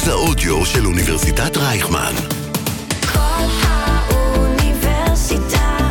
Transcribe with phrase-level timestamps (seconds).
[0.00, 2.12] מרכז האודיו של אוניברסיטת רייכמן.
[3.12, 4.78] קול האוניברסיטה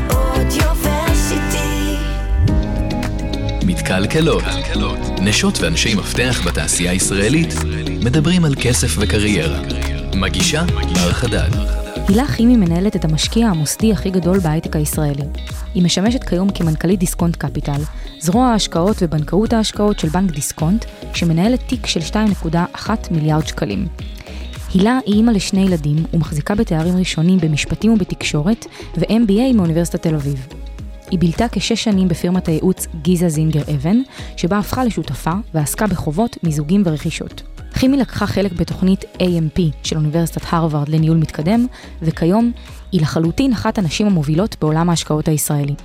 [0.09, 1.95] אודיוורסיטי.
[3.65, 4.43] מתכלכלות.
[5.21, 7.53] נשות ואנשי מפתח בתעשייה הישראלית
[8.03, 9.59] מדברים על כסף וקריירה.
[10.15, 11.78] מגישה בר חדד.
[12.09, 15.23] הילה חימי מנהלת את המשקיע המוסדי הכי גדול בהייטק הישראלי.
[15.73, 17.81] היא משמשת כיום כמנכ"לית דיסקונט קפיטל,
[18.19, 23.87] זרוע ההשקעות ובנקאות ההשקעות של בנק דיסקונט, שמנהלת תיק של 2.1 מיליארד שקלים.
[24.73, 28.65] הילה היא אימא לשני ילדים ומחזיקה בתארים ראשונים במשפטים ובתקשורת
[28.97, 30.47] ו-MBA מאוניברסיטת תל אביב.
[31.11, 34.01] היא בילתה כשש שנים בפירמת הייעוץ גיזה זינגר אבן,
[34.37, 37.48] שבה הפכה לשותפה ועסקה בחובות, מיזוגים ורכישות.
[37.79, 41.67] חימי לקחה חלק בתוכנית AMP של אוניברסיטת הרווארד לניהול מתקדם,
[42.01, 42.51] וכיום
[42.91, 45.75] היא לחלוטין אחת הנשים המובילות בעולם ההשקעות הישראלי.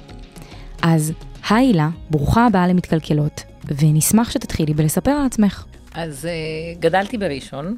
[0.83, 1.13] אז,
[1.51, 5.65] היי הילה, ברוכה הבאה למתקלקלות, ונשמח שתתחילי בלספר על עצמך.
[5.93, 7.77] אז uh, גדלתי בראשון.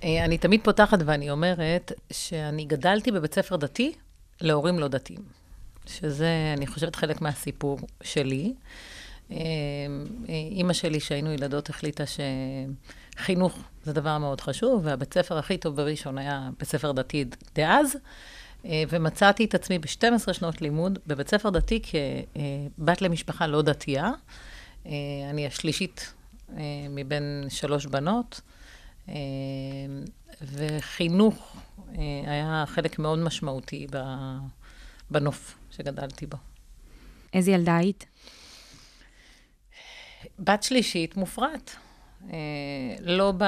[0.00, 3.92] Uh, אני תמיד פותחת ואני אומרת שאני גדלתי בבית ספר דתי
[4.40, 5.20] להורים לא דתיים.
[5.86, 8.52] שזה, אני חושבת, חלק מהסיפור שלי.
[9.30, 9.34] Uh,
[10.28, 12.04] אימא שלי, שהיינו ילדות, החליטה
[13.20, 17.96] שחינוך זה דבר מאוד חשוב, והבית ספר הכי טוב בראשון היה בית ספר דתי דאז.
[18.62, 24.10] Uh, ומצאתי את עצמי ב-12 שנות לימוד בבית ספר דתי כבת למשפחה לא דתייה.
[24.84, 24.88] Uh,
[25.30, 26.12] אני השלישית
[26.48, 26.52] uh,
[26.90, 28.40] מבין שלוש בנות,
[30.42, 31.56] וחינוך
[32.26, 33.86] היה חלק מאוד משמעותי
[35.10, 36.36] בנוף שגדלתי בו.
[37.34, 38.06] איזה ילדה היית?
[40.38, 41.89] בת שלישית מופרעת, אה,
[43.00, 43.44] לא, ב,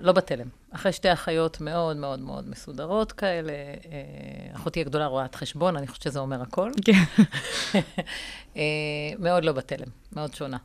[0.00, 0.48] לא בתלם.
[0.70, 6.02] אחרי שתי אחיות מאוד מאוד מאוד מסודרות כאלה, אה, אחותי הגדולה רואת חשבון, אני חושבת
[6.02, 6.70] שזה אומר הכל.
[6.84, 6.92] כן.
[8.56, 8.62] אה,
[9.18, 10.56] מאוד לא בתלם, מאוד שונה.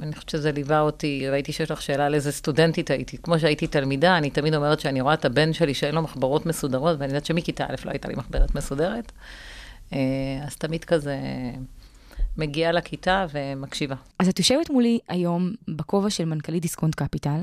[0.00, 3.18] אני חושבת שזה ליווה אותי, ראיתי שיש לך שאלה על איזה סטודנטית הייתי.
[3.18, 6.96] כמו שהייתי תלמידה, אני תמיד אומרת שאני רואה את הבן שלי שאין לו מחברות מסודרות,
[6.98, 9.12] ואני יודעת שמכיתה א' לא הייתה לי מחברת מסודרת.
[9.92, 9.98] אה,
[10.46, 11.16] אז תמיד כזה
[12.36, 13.96] מגיעה לכיתה ומקשיבה.
[14.18, 17.40] אז את יושבת מולי היום בכובע של מנכ"לית דיסקונט קפיטל,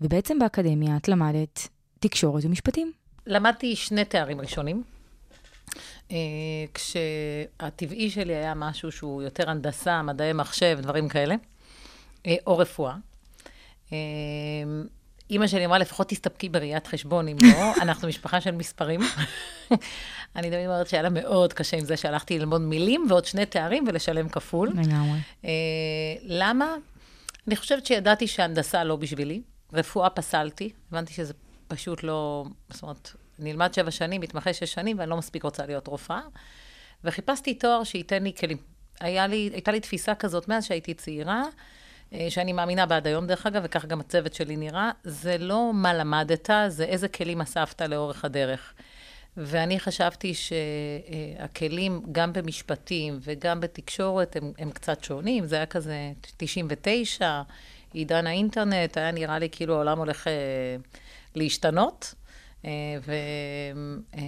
[0.00, 1.68] ובעצם באקדמיה את למדת
[2.00, 2.92] תקשורת ומשפטים.
[3.26, 4.82] למדתי שני תארים ראשונים,
[6.10, 6.16] אה,
[6.74, 11.34] כשהטבעי שלי היה משהו שהוא יותר הנדסה, מדעי מחשב, דברים כאלה,
[12.26, 12.94] אה, או רפואה.
[15.30, 19.00] אימא שלי אמרה, לפחות תסתפקי בראיית חשבון, אם לא, אנחנו משפחה של מספרים.
[20.36, 23.84] אני תמיד אומרת שהיה לה מאוד קשה עם זה שהלכתי ללמוד מילים ועוד שני תארים
[23.88, 24.68] ולשלם כפול.
[24.68, 25.18] לגמרי.
[25.44, 25.50] אה,
[26.22, 26.74] למה?
[27.46, 29.42] אני חושבת שידעתי שהנדסה לא בשבילי.
[29.72, 31.32] רפואה פסלתי, הבנתי שזה
[31.68, 32.44] פשוט לא...
[32.70, 33.10] זאת אומרת,
[33.40, 36.20] אני אלמד שבע שנים, מתמחה שש שנים, ואני לא מספיק רוצה להיות רופאה.
[37.04, 38.58] וחיפשתי תואר שייתן לי כלים.
[39.02, 41.42] לי, הייתה לי תפיסה כזאת מאז שהייתי צעירה,
[42.28, 45.94] שאני מאמינה בה עד היום, דרך אגב, וכך גם הצוות שלי נראה, זה לא מה
[45.94, 48.74] למדת, זה איזה כלים אספת לאורך הדרך.
[49.36, 55.46] ואני חשבתי שהכלים, גם במשפטים וגם בתקשורת, הם, הם קצת שונים.
[55.46, 57.42] זה היה כזה 99,
[57.92, 60.32] עידן האינטרנט, היה נראה לי כאילו העולם הולך אה,
[61.34, 62.14] להשתנות.
[62.64, 62.70] אה,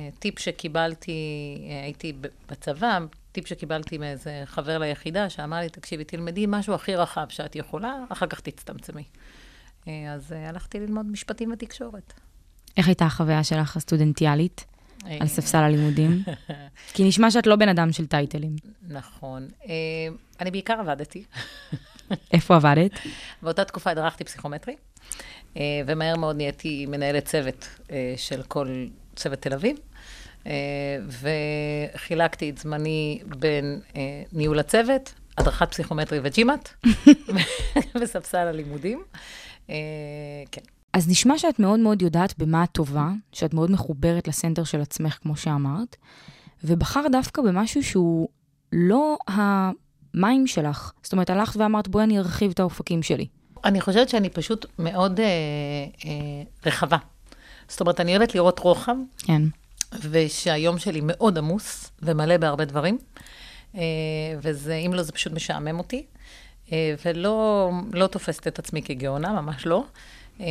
[0.08, 1.12] וטיפ שקיבלתי,
[1.70, 2.12] אה, הייתי
[2.48, 2.98] בצבא,
[3.36, 8.26] טיפ שקיבלתי מאיזה חבר ליחידה, שאמר לי, תקשיבי, תלמדי משהו הכי רחב שאת יכולה, אחר
[8.26, 9.04] כך תצטמצמי.
[9.88, 12.12] אה, אז אה, הלכתי ללמוד משפטים ותקשורת.
[12.76, 14.64] איך הייתה החוויה שלך הסטודנטיאלית
[15.06, 16.22] אה, על ספסל הלימודים?
[16.94, 18.56] כי נשמע שאת לא בן אדם של טייטלים.
[18.88, 19.48] נכון.
[20.40, 21.24] אני בעיקר עבדתי.
[22.32, 22.92] איפה עבדת?
[23.42, 24.76] באותה תקופה הדרכתי פסיכומטרי,
[25.86, 27.68] ומהר מאוד נהייתי מנהלת צוות
[28.16, 28.86] של כל
[29.16, 29.76] צוות תל אביב,
[31.94, 36.68] וחילקתי את זמני בין אה, ניהול הצוות, הדרכת פסיכומטרי וג'ימאט,
[38.00, 39.02] וספסל הלימודים.
[39.70, 39.74] אה,
[40.52, 40.60] כן.
[40.92, 45.18] אז נשמע שאת מאוד מאוד יודעת במה את טובה, שאת מאוד מחוברת לסנטר של עצמך,
[45.22, 45.96] כמו שאמרת,
[46.64, 48.28] ובחרת דווקא במשהו שהוא
[48.72, 50.92] לא המים שלך.
[51.02, 53.26] זאת אומרת, הלכת ואמרת, בואי אני ארחיב את האופקים שלי.
[53.64, 55.26] אני חושבת שאני פשוט מאוד אה,
[56.04, 56.96] אה, רחבה.
[57.68, 59.42] זאת אומרת, אני אוהבת לראות רוחב, כן.
[60.10, 62.98] ושהיום שלי מאוד עמוס ומלא בהרבה דברים,
[63.74, 63.80] אה,
[64.42, 66.06] וזה, אם לא, זה פשוט משעמם אותי,
[66.72, 69.84] אה, ולא לא תופסת את עצמי כגאונה, ממש לא.
[70.40, 70.46] אה,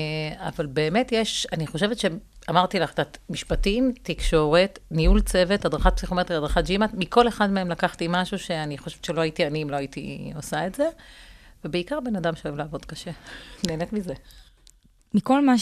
[0.47, 6.65] אבל באמת יש, אני חושבת שאמרתי לך, את משפטים, תקשורת, ניהול צוות, הדרכת פסיכומטרי, הדרכת
[6.65, 10.67] ג'ימאט, מכל אחד מהם לקחתי משהו שאני חושבת שלא הייתי אני אם לא הייתי עושה
[10.67, 10.89] את זה,
[11.65, 13.11] ובעיקר בן אדם שאוהב לעבוד קשה.
[13.67, 14.13] נהנית מזה.
[15.15, 15.55] מכל מה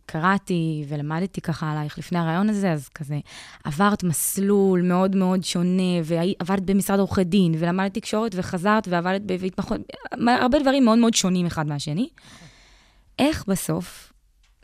[0.00, 3.18] שקראתי ולמדתי ככה עלייך לפני הרעיון הזה, אז כזה
[3.64, 9.80] עברת מסלול מאוד מאוד שונה, ועבדת במשרד עורכי דין, ולמדת תקשורת וחזרת ועבדת בהתמחות,
[10.26, 12.08] הרבה דברים מאוד מאוד שונים אחד מהשני.
[13.18, 14.12] איך בסוף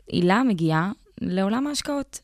[0.07, 0.91] הילה מגיעה
[1.21, 2.19] לעולם ההשקעות.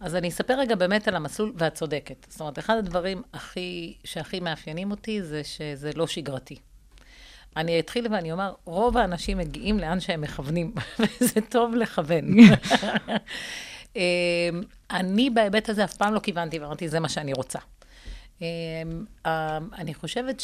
[0.00, 2.26] אז אני אספר רגע באמת על המסלול, ואת צודקת.
[2.28, 6.56] זאת אומרת, אחד הדברים הכי, שהכי מאפיינים אותי זה שזה לא שגרתי.
[7.56, 12.24] אני אתחיל ואני אומר, רוב האנשים מגיעים לאן שהם מכוונים, וזה טוב לכוון.
[13.96, 14.02] אמ,
[14.90, 17.58] אני בהיבט הזה אף פעם לא כיוונתי ואמרתי, זה מה שאני רוצה.
[18.40, 18.46] אמ,
[19.78, 20.42] אני חושבת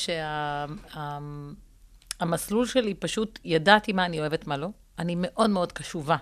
[2.21, 4.69] שהמסלול שלי פשוט, ידעתי מה אני אוהבת, מה לא.
[4.99, 6.17] אני מאוד מאוד קשובה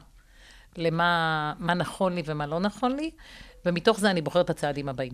[0.76, 3.10] למה מה נכון לי ומה לא נכון לי,
[3.66, 5.12] ומתוך זה אני בוחרת את הצעדים הבאים.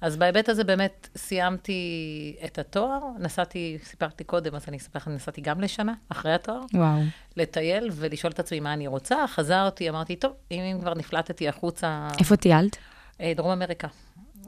[0.00, 5.40] אז בהיבט הזה באמת סיימתי את התואר, נסעתי, סיפרתי קודם, אז אני אספר לך, נסעתי
[5.40, 6.60] גם לשנה, אחרי התואר.
[6.74, 7.00] וואו.
[7.36, 9.26] לטייל ולשאול את עצמי מה אני רוצה.
[9.26, 12.08] חזרתי, אמרתי, טוב, אם כבר נפלטתי החוצה...
[12.18, 12.76] איפה טיילת?
[13.20, 13.88] אה, דרום אמריקה.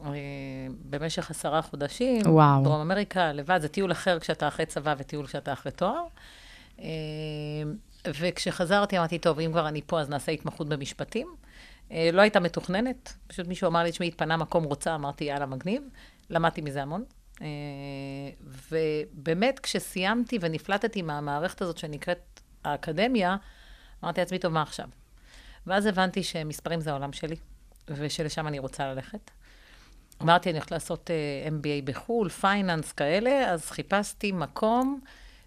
[0.05, 0.11] אה,
[0.91, 2.23] במשך עשרה חודשים.
[2.27, 2.65] וואו.
[2.65, 6.05] דרום אמריקה, לבד, זה טיול אחר כשאתה אחרי צבא וטיול כשאתה אחרי תואר.
[6.81, 6.87] אה,
[8.07, 11.27] וכשחזרתי אמרתי, טוב, אם כבר אני פה, אז נעשה התמחות במשפטים.
[11.93, 15.83] אה, לא הייתה מתוכננת, פשוט מישהו אמר לי, תשמעי, התפנה מקום רוצה, אמרתי, יאללה, מגניב.
[16.31, 17.05] למדתי מזה המון.
[17.43, 17.47] אה,
[18.71, 23.37] ובאמת, כשסיימתי ונפלטתי מהמערכת הזאת שנקראת האקדמיה,
[24.05, 24.87] אמרתי לעצמי, טוב, מה עכשיו?
[25.67, 27.37] ואז הבנתי שמספרים זה העולם שלי,
[27.89, 29.31] ושלשם אני רוצה ללכת.
[30.23, 35.01] אמרתי, אני הולכת לעשות uh, MBA בחו"ל, finance כאלה, אז חיפשתי מקום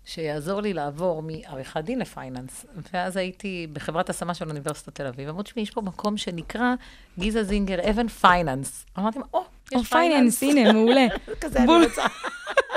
[0.06, 2.66] שיעזור לי לעבור מעריכת דין ל finance.
[2.94, 5.30] ואז הייתי בחברת השמה של אוניברסיטת תל אביב.
[5.30, 6.74] אמרו, תשמעי, יש פה מקום שנקרא
[7.20, 8.86] גיזה זינגר אבן פייננס.
[9.00, 11.08] אמרתי, או, יש finance, הנה, מעולה.
[11.42, 11.86] כזה אני.
[11.86, 12.04] רוצה.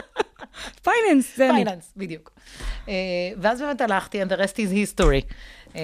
[0.84, 1.64] finance, זה אני.
[1.64, 2.30] finance, בדיוק.
[2.86, 2.88] Uh,
[3.36, 5.32] ואז באמת הלכתי, and the rest is history.
[5.72, 5.76] Uh,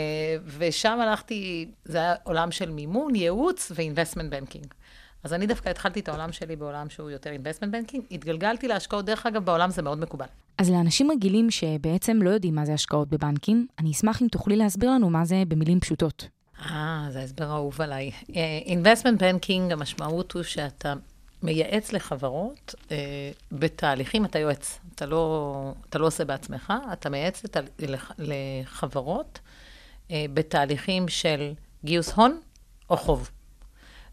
[0.59, 4.82] ושם הלכתי, זה היה עולם של מימון, ייעוץ ו-investment banking.
[5.25, 9.27] אז אני דווקא התחלתי את העולם שלי בעולם שהוא יותר investment banking, התגלגלתי להשקעות, דרך
[9.27, 10.27] אגב, בעולם זה מאוד מקובל.
[10.59, 14.91] אז לאנשים רגילים שבעצם לא יודעים מה זה השקעות בבנקים, אני אשמח אם תוכלי להסביר
[14.91, 16.29] לנו מה זה במילים פשוטות.
[16.71, 18.11] אה, זה ההסבר האהוב עליי.
[18.11, 18.33] Uh,
[18.67, 20.95] investment banking, המשמעות הוא שאתה
[21.43, 22.89] מייעץ לחברות uh,
[23.53, 24.79] בתהליכים, אתה יועץ.
[24.95, 29.39] אתה לא, אתה לא עושה בעצמך, אתה מייעץ לת, לח, לחברות
[30.09, 31.53] uh, בתהליכים של
[31.85, 32.41] גיוס הון
[32.91, 33.31] או חוב.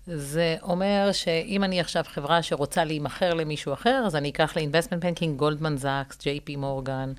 [0.06, 5.30] זה אומר שאם אני עכשיו חברה שרוצה להימכר למישהו אחר, אז אני אקח ל-investment banking,
[5.36, 7.14] גולדמן זאקס, ג'יי פי מורגן,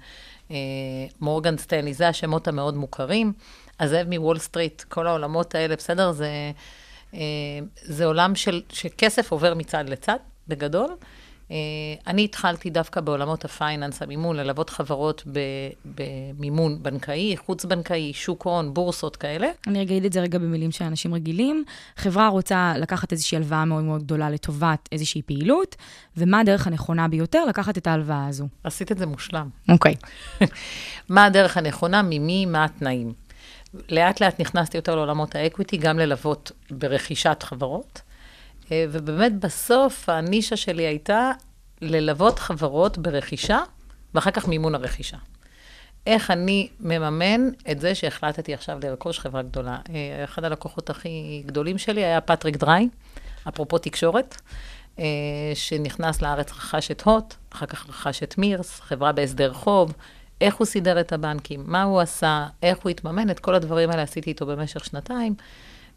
[1.21, 3.33] מורגן סטנלי, זה השמות המאוד מוכרים.
[3.81, 6.13] הזאב מוול סטריט, כל העולמות האלה, בסדר?
[6.13, 6.29] זה,
[7.15, 7.19] אה,
[7.83, 10.17] זה עולם של, שכסף עובר מצד לצד,
[10.49, 10.97] בגדול.
[11.51, 11.57] אה,
[12.07, 15.23] אני התחלתי דווקא בעולמות ה finance, המימון, ללוות חברות
[15.85, 19.49] במימון בנקאי, חוץ-בנקאי, שוק הון, בורסות כאלה.
[19.67, 21.65] אני אגיד את זה רגע במילים של אנשים רגילים.
[21.97, 25.77] חברה רוצה לקחת איזושהי הלוואה מאוד מאוד גדולה לטובת איזושהי פעילות,
[26.17, 28.49] ומה הדרך הנכונה ביותר לקחת את ההלוואה הזו.
[28.65, 29.49] עשית את זה מושלם.
[29.69, 29.95] אוקיי.
[31.09, 33.13] מה הדרך הנכונה, ממי, מה התנאים.
[33.89, 38.03] לאט לאט נכנסתי יותר לעולמות ה equity, גם ללוות ברכישת חברות.
[38.73, 41.33] אה, ובאמת בסוף הנישה שלי הייתה
[41.81, 43.59] ללוות חברות ברכישה,
[44.15, 45.17] ואחר כך מימון הרכישה.
[46.07, 49.79] איך אני מממן את זה שהחלטתי עכשיו לרכוש חברה גדולה.
[49.95, 52.89] אה, אחד הלקוחות הכי גדולים שלי היה פטריק דרהי,
[53.49, 54.37] אפרופו תקשורת,
[54.99, 55.05] אה,
[55.55, 59.93] שנכנס לארץ, רכש את הוט, אחר כך רכש את מירס, חברה בהסדר חוב,
[60.41, 64.03] איך הוא סידר את הבנקים, מה הוא עשה, איך הוא התממן, את כל הדברים האלה
[64.03, 65.35] עשיתי איתו במשך שנתיים.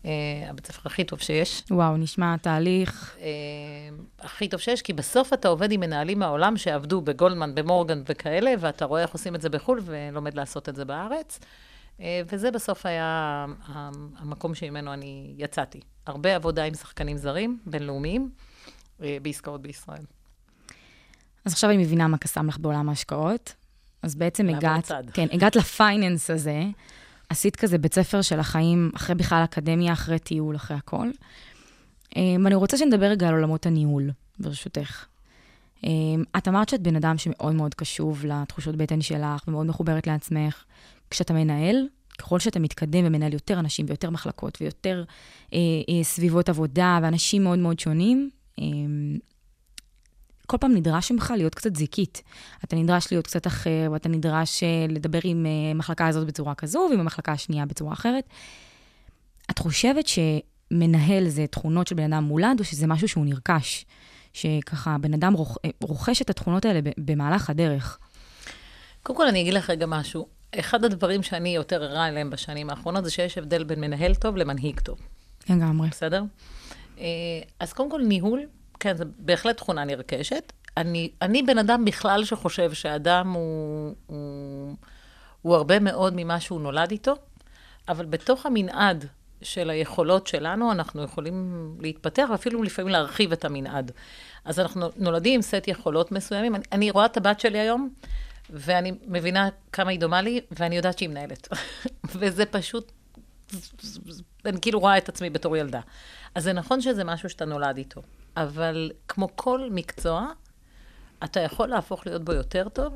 [0.06, 0.12] אה,
[0.50, 1.64] הבית ספר הכי טוב שיש.
[1.72, 3.16] וואו, נשמע תהליך.
[3.22, 3.28] אה,
[4.20, 8.86] הכי טוב שיש, כי בסוף אתה עובד עם מנהלים מהעולם שעבדו בגולדמן, במורגן וכאלה, ואתה
[8.86, 11.40] רואה איך עושים את זה בחו"ל ולומד לעשות את זה בארץ.
[12.02, 13.46] אה, וזה בסוף היה
[14.18, 15.80] המקום שממנו אני יצאתי.
[16.08, 18.30] הרבה עבודה עם שחקנים זרים, בינלאומיים,
[19.00, 20.04] בעסקאות בישראל.
[21.46, 23.54] אז עכשיו אני מבינה מה קסם לך בעולם ההשקעות.
[24.04, 24.92] אז בעצם הגעת.
[25.14, 26.64] כן, הגעת לפייננס הזה,
[27.34, 31.10] עשית כזה בית ספר של החיים, אחרי בכלל אקדמיה, אחרי טיול, אחרי הכל.
[32.16, 35.06] ואני רוצה שנדבר רגע על עולמות הניהול, ברשותך.
[35.86, 35.90] אה,
[36.38, 40.64] את אמרת שאת בן אדם שמאוד מאוד קשוב לתחושות בטן שלך ומאוד מחוברת לעצמך.
[41.10, 41.88] כשאתה מנהל,
[42.18, 45.04] ככל שאתה מתקדם ומנהל יותר אנשים ויותר מחלקות ויותר
[45.54, 45.60] אה,
[45.90, 48.66] אה, סביבות עבודה ואנשים מאוד מאוד שונים, אה,
[50.48, 52.24] כל פעם נדרש ממך להיות קצת זיקית.
[52.64, 56.88] אתה נדרש להיות קצת אחר, ואתה נדרש אה, לדבר עם אה, מחלקה הזאת בצורה כזו,
[56.90, 58.30] ועם המחלקה השנייה בצורה אחרת.
[59.52, 63.86] את חושבת שמנהל זה תכונות של בן אדם מולד, או שזה משהו שהוא נרכש?
[64.34, 65.58] שככה בן אדם רוכ...
[65.66, 67.98] אה, רוכש את התכונות האלה במהלך הדרך.
[69.04, 70.28] קודם כל, אני אגיד לך רגע משהו.
[70.60, 74.80] אחד הדברים שאני יותר ערה אליהם בשנים האחרונות, זה שיש הבדל בין מנהל טוב למנהיג
[74.80, 75.00] טוב.
[75.50, 75.90] לגמרי.
[75.90, 76.24] בסדר?
[77.60, 78.40] אז קודם כל, ניהול,
[78.84, 80.54] כן, זו בהחלט תכונה נרכשת.
[80.78, 84.76] אני, אני בן אדם בכלל שחושב שאדם הוא, הוא,
[85.42, 87.16] הוא הרבה מאוד ממה שהוא נולד איתו,
[87.90, 89.06] אבל בתוך המנעד
[89.42, 93.92] של היכולות שלנו, אנחנו יכולים להתפתח ואפילו לפעמים להרחיב את המנעד.
[94.46, 96.56] אז אנחנו נולדים עם סט יכולות מסוימים.
[96.56, 97.90] אני, אני רואה את הבת שלי היום,
[98.50, 101.48] ואני מבינה כמה היא דומה לי, ואני יודעת שהיא מנהלת.
[102.20, 102.92] וזה פשוט,
[104.46, 105.82] אני כאילו רואה את עצמי בתור ילדה.
[106.36, 108.02] אז זה נכון שזה משהו שאתה נולד איתו,
[108.38, 110.28] אבל כמו כל מקצוע,
[111.24, 112.94] אתה יכול להפוך להיות בו יותר טוב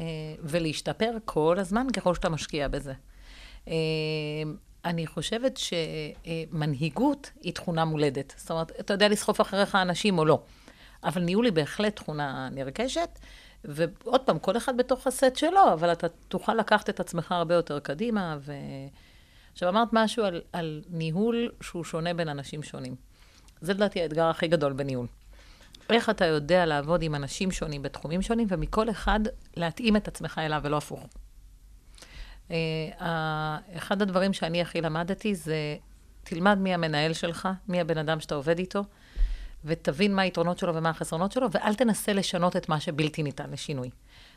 [0.00, 0.04] אה,
[0.42, 2.92] ולהשתפר כל הזמן ככל שאתה משקיע בזה.
[3.68, 3.74] אה,
[4.84, 8.34] אני חושבת שמנהיגות היא תכונה מולדת.
[8.36, 10.42] זאת אומרת, אתה יודע לסחוף אחריך אנשים או לא.
[11.04, 13.18] אבל ניהול היא בהחלט תכונה נרכשת.
[13.64, 17.78] ועוד פעם, כל אחד בתוך הסט שלו, אבל אתה תוכל לקחת את עצמך הרבה יותר
[17.78, 18.36] קדימה.
[18.40, 18.52] ו...
[19.52, 23.07] עכשיו, אמרת משהו על, על ניהול שהוא שונה בין אנשים שונים.
[23.60, 25.06] זה לדעתי האתגר הכי גדול בניהול.
[25.90, 29.20] איך אתה יודע לעבוד עם אנשים שונים בתחומים שונים, ומכל אחד
[29.56, 31.06] להתאים את עצמך אליו ולא הפוך.
[32.48, 32.52] Uh,
[33.76, 35.76] אחד הדברים שאני הכי למדתי זה,
[36.24, 38.84] תלמד מי המנהל שלך, מי הבן אדם שאתה עובד איתו,
[39.64, 43.90] ותבין מה היתרונות שלו ומה החסרונות שלו, ואל תנסה לשנות את מה שבלתי ניתן לשינוי.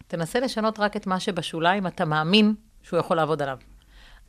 [0.07, 3.57] תנסה לשנות רק את מה שבשוליים אתה מאמין שהוא יכול לעבוד עליו.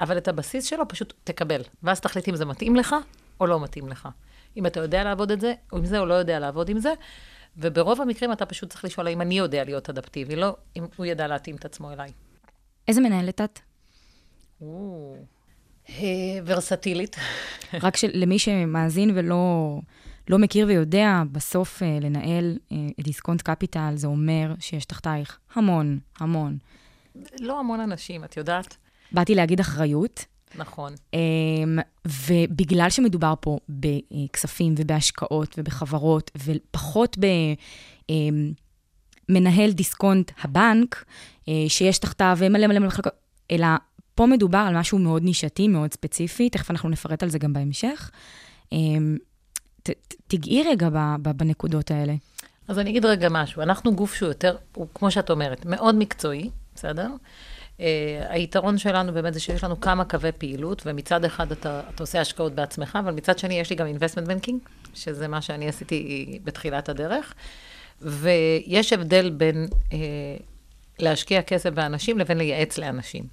[0.01, 2.97] אבל את הבסיס שלו פשוט תקבל, ואז תחליט אם זה מתאים לך
[3.41, 4.09] או לא מתאים לך.
[4.57, 6.93] אם אתה יודע לעבוד את זה, או עם זה, או לא יודע לעבוד עם זה,
[7.57, 11.27] וברוב המקרים אתה פשוט צריך לשאול האם אני יודע להיות אדפטיבי, לא אם הוא ידע
[11.27, 12.11] להתאים את עצמו אליי.
[12.89, 13.59] איזה מנהלת את?
[15.91, 15.95] אה,
[16.45, 17.17] ורסטילית.
[17.83, 19.79] רק של- למי שמאזין ולא
[20.29, 26.59] לא מכיר ויודע, בסוף אה, לנהל אה, דיסקונט קפיטל, זה אומר שיש תחתייך המון, המון.
[27.41, 28.77] לא המון אנשים, את יודעת?
[29.13, 30.93] באתי להגיד אחריות, נכון.
[31.15, 37.19] אמ, ובגלל שמדובר פה בכספים ובהשקעות ובחברות, ופחות
[39.29, 41.05] במנהל דיסקונט הבנק,
[41.49, 43.13] אה, שיש תחתיו מלא מלא מחלקות,
[43.51, 43.67] אלא
[44.15, 48.11] פה מדובר על משהו מאוד נישתי, מאוד ספציפי, תכף אנחנו נפרט על זה גם בהמשך.
[48.73, 49.17] אמ,
[50.27, 52.15] תגעי רגע בנקודות האלה.
[52.69, 53.63] אז אני אגיד רגע משהו.
[53.63, 57.09] אנחנו גוף שהוא יותר, הוא, כמו שאת אומרת, מאוד מקצועי, בסדר?
[57.79, 57.83] Uh,
[58.29, 62.55] היתרון שלנו באמת זה שיש לנו כמה קווי פעילות, ומצד אחד אתה, אתה עושה השקעות
[62.55, 67.35] בעצמך, אבל מצד שני יש לי גם investment banking, שזה מה שאני עשיתי בתחילת הדרך,
[68.01, 69.95] ויש הבדל בין uh,
[70.99, 73.25] להשקיע כסף באנשים לבין לייעץ לאנשים.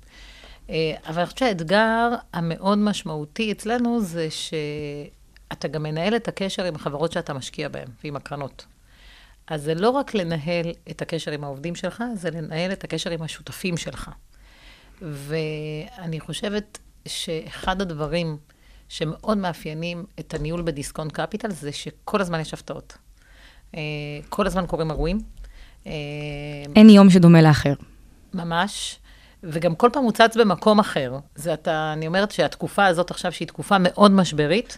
[0.67, 0.72] Uh,
[1.08, 7.12] אבל אני חושבת שהאתגר המאוד משמעותי אצלנו זה שאתה גם מנהל את הקשר עם החברות
[7.12, 8.65] שאתה משקיע בהן ועם הקרנות.
[9.48, 13.22] אז זה לא רק לנהל את הקשר עם העובדים שלך, זה לנהל את הקשר עם
[13.22, 14.12] השותפים שלך.
[15.01, 16.77] ואני חושבת
[17.08, 18.38] שאחד הדברים
[18.89, 22.98] שמאוד מאפיינים את הניהול בדיסקונט קפיטל זה שכל הזמן יש הפתעות.
[23.75, 23.82] אה,
[24.29, 25.20] כל הזמן קורים אירועים.
[25.88, 25.91] אה,
[26.75, 27.74] אין יום שדומה לאחר.
[28.34, 29.00] ממש.
[29.44, 31.18] וגם כל פעם הוא צץ במקום אחר.
[31.36, 34.77] זה אתה, אני אומרת שהתקופה הזאת עכשיו, שהיא תקופה מאוד משברית,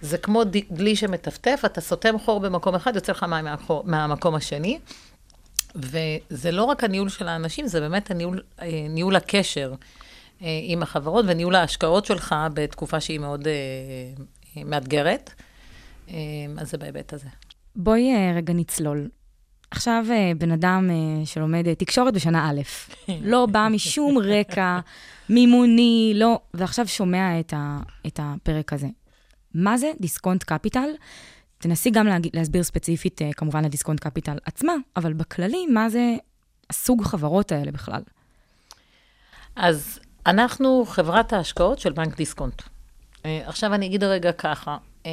[0.00, 4.78] זה כמו דלי שמטפטף, אתה סותם חור במקום אחד, יוצא לך מים מהחור, מהמקום השני.
[5.74, 9.74] וזה לא רק הניהול של האנשים, זה באמת הניהול, אה, ניהול הקשר
[10.42, 15.30] אה, עם החברות וניהול ההשקעות שלך בתקופה שהיא מאוד אה, מאתגרת.
[16.58, 17.28] אז זה בהיבט הזה.
[17.76, 19.08] בואי רגע נצלול.
[19.70, 20.04] עכשיו
[20.38, 20.90] בן אדם
[21.24, 22.60] שלומד תקשורת בשנה א',
[23.32, 24.78] לא בא משום רקע
[25.28, 28.86] מימוני, לא, ועכשיו שומע את, ה, את הפרק הזה.
[29.54, 30.88] מה זה דיסקונט קפיטל?
[31.64, 36.14] תנסי גם להסביר ספציפית, אה, כמובן, לדיסקונט קפיטל עצמה, אבל בכללי, מה זה
[36.70, 38.02] הסוג חברות האלה בכלל?
[39.56, 42.62] אז אנחנו חברת ההשקעות של בנק דיסקונט.
[43.24, 45.10] אה, עכשיו אני אגיד רגע ככה, אה,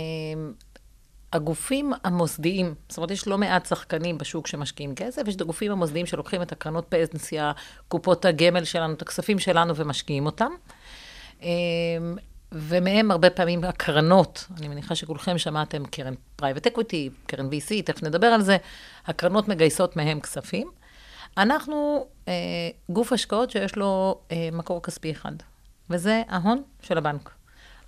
[1.33, 6.05] הגופים המוסדיים, זאת אומרת, יש לא מעט שחקנים בשוק שמשקיעים כסף, יש את הגופים המוסדיים
[6.05, 7.51] שלוקחים את הקרנות פנסיה,
[7.87, 10.51] קופות הגמל שלנו, את הכספים שלנו ומשקיעים אותם.
[12.51, 18.27] ומהם הרבה פעמים הקרנות, אני מניחה שכולכם שמעתם קרן private equity, קרן VC, תכף נדבר
[18.27, 18.57] על זה,
[19.05, 20.71] הקרנות מגייסות מהם כספים.
[21.37, 22.33] אנחנו אה,
[22.89, 25.31] גוף השקעות שיש לו אה, מקור כספי אחד,
[25.89, 27.31] וזה ההון של הבנק.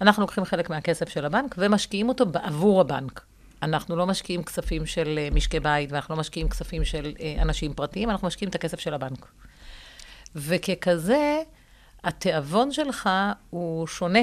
[0.02, 3.26] אנחנו לוקחים חלק מהכסף של הבנק ומשקיעים אותו בעבור הבנק.
[3.64, 7.74] אנחנו לא משקיעים כספים של אה, משקי בית, ואנחנו לא משקיעים כספים של אה, אנשים
[7.74, 9.28] פרטיים, אנחנו משקיעים את הכסף של הבנק.
[10.36, 11.42] וככזה,
[12.04, 13.10] התיאבון שלך
[13.50, 14.20] הוא שונה,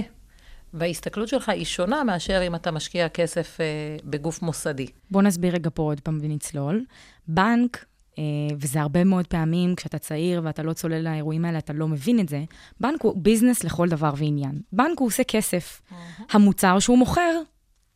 [0.75, 3.67] וההסתכלות שלך היא שונה מאשר אם אתה משקיע כסף אה,
[4.05, 4.87] בגוף מוסדי.
[5.11, 6.85] בואו נסביר רגע פה עוד פעם ונצלול.
[7.29, 7.85] בנק,
[8.19, 8.23] אה,
[8.61, 12.29] וזה הרבה מאוד פעמים, כשאתה צעיר ואתה לא צולל לאירועים האלה, אתה לא מבין את
[12.29, 12.45] זה,
[12.81, 14.61] בנק הוא ביזנס לכל דבר ועניין.
[14.73, 15.83] בנק הוא עושה כסף.
[16.31, 17.41] המוצר שהוא מוכר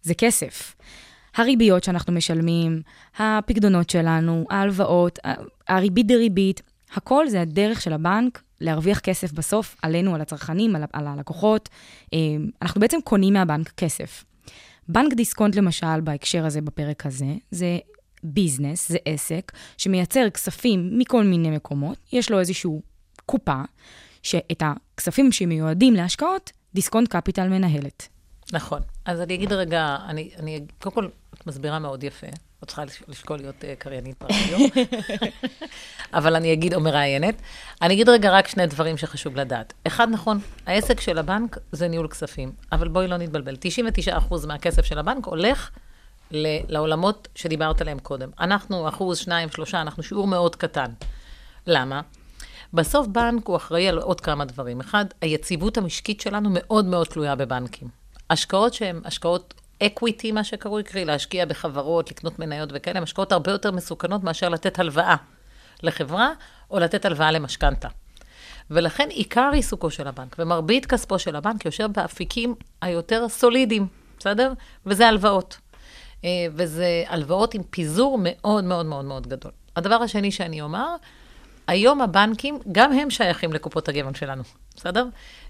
[0.03, 0.75] זה כסף.
[1.37, 2.83] הריביות שאנחנו משלמים,
[3.19, 5.19] הפקדונות שלנו, ההלוואות,
[5.69, 6.63] הריבית דריבית,
[6.95, 11.69] הכל זה הדרך של הבנק להרוויח כסף בסוף עלינו, על הצרכנים, על, על הלקוחות.
[12.13, 12.19] אה,
[12.63, 14.25] אנחנו בעצם קונים מהבנק כסף.
[14.89, 17.79] בנק דיסקונט, למשל, בהקשר הזה, בפרק הזה, זה
[18.23, 22.71] business, זה עסק, שמייצר כספים מכל מיני מקומות, יש לו איזושהי
[23.27, 23.63] קופה,
[24.23, 28.09] שאת הכספים שמיועדים להשקעות, דיסקונט קפיטל מנהלת.
[28.53, 28.81] נכון.
[29.05, 32.27] אז אני אגיד רגע, אני, אני קודם כל, את מסבירה מאוד יפה.
[32.65, 34.69] את צריכה לש- לשקול להיות uh, קריינית ברדיו,
[36.19, 37.35] אבל אני אגיד, או מראיינת.
[37.83, 39.73] אני אגיד רגע רק שני דברים שחשוב לדעת.
[39.87, 43.57] אחד, נכון, העסק של הבנק זה ניהול כספים, אבל בואי לא נתבלבל.
[44.31, 45.71] 99% מהכסף של הבנק הולך
[46.69, 48.31] לעולמות שדיברת עליהם קודם.
[48.41, 50.91] אנחנו אחוז, שניים, שלושה, אנחנו שיעור מאוד קטן.
[51.67, 52.01] למה?
[52.75, 54.81] בסוף בנק הוא אחראי על עוד כמה דברים.
[54.81, 57.89] אחד, היציבות המשקית שלנו מאוד מאוד תלויה בבנקים.
[58.31, 63.51] השקעות שהן השקעות equity, מה שקרוי, קרי להשקיע בחברות, לקנות מניות וכאלה, הן השקעות הרבה
[63.51, 65.17] יותר מסוכנות מאשר לתת הלוואה
[65.83, 66.33] לחברה
[66.71, 67.89] או לתת הלוואה למשכנתה.
[68.71, 73.87] ולכן עיקר עיסוקו של הבנק ומרבית כספו של הבנק יושב באפיקים היותר סולידיים,
[74.19, 74.53] בסדר?
[74.87, 75.59] וזה הלוואות.
[76.25, 79.53] אה, וזה הלוואות עם פיזור מאוד מאוד מאוד מאוד גדול.
[79.77, 80.97] הדבר השני שאני אומר,
[81.67, 84.43] היום הבנקים, גם הם שייכים לקופות הגמל שלנו,
[84.77, 85.07] בסדר?